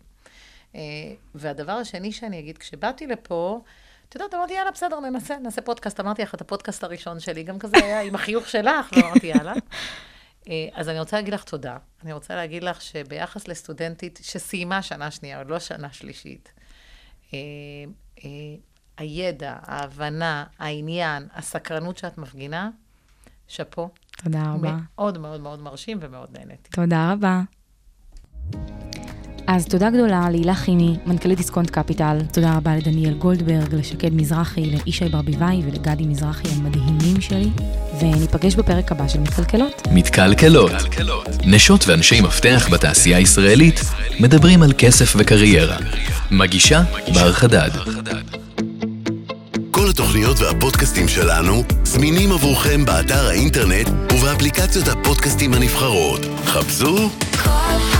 [1.34, 3.60] והדבר השני שאני אגיד, כשבאתי לפה,
[4.12, 6.00] את יודעת, אמרתי, יאללה, בסדר, ננסה, נעשה פודקאסט.
[6.00, 9.52] אמרתי לך, את הפודקאסט הראשון שלי, גם כזה היה עם החיוך שלך, ואמרתי, יאללה.
[10.48, 11.76] אה, אז אני רוצה להגיד לך תודה.
[12.02, 16.52] אני רוצה להגיד לך שביחס לסטודנטית שסיימה שנה שנייה, עוד לא שנה שלישית,
[17.34, 17.38] אה,
[18.24, 18.28] אה,
[18.96, 22.70] הידע, ההבנה, העניין, הסקרנות שאת מפגינה,
[23.48, 23.88] שאפו.
[24.22, 24.76] תודה רבה.
[24.94, 26.70] מאוד מאוד מאוד מרשים ומאוד נהניתי.
[26.70, 27.40] תודה רבה.
[29.46, 32.18] אז תודה גדולה להילה חימי, מנכ"לית דיסקונט קפיטל.
[32.32, 37.48] תודה רבה לדניאל גולדברג, לשקד מזרחי, לישי ברביבאי ולגדי מזרחי המדהימים שלי.
[38.00, 39.82] וניפגש בפרק הבא של מתקלקלות.
[39.92, 40.72] מתקלקלות.
[41.44, 43.80] נשות ואנשי מפתח בתעשייה הישראלית
[44.20, 45.76] מדברים על כסף וקריירה.
[46.30, 46.82] מגישה
[47.14, 47.70] בר חדד.
[49.70, 56.20] כל התוכניות והפודקאסטים שלנו זמינים עבורכם באתר האינטרנט ובאפליקציות הפודקאסטים הנבחרות.
[56.46, 57.08] חפשו
[57.44, 57.91] כל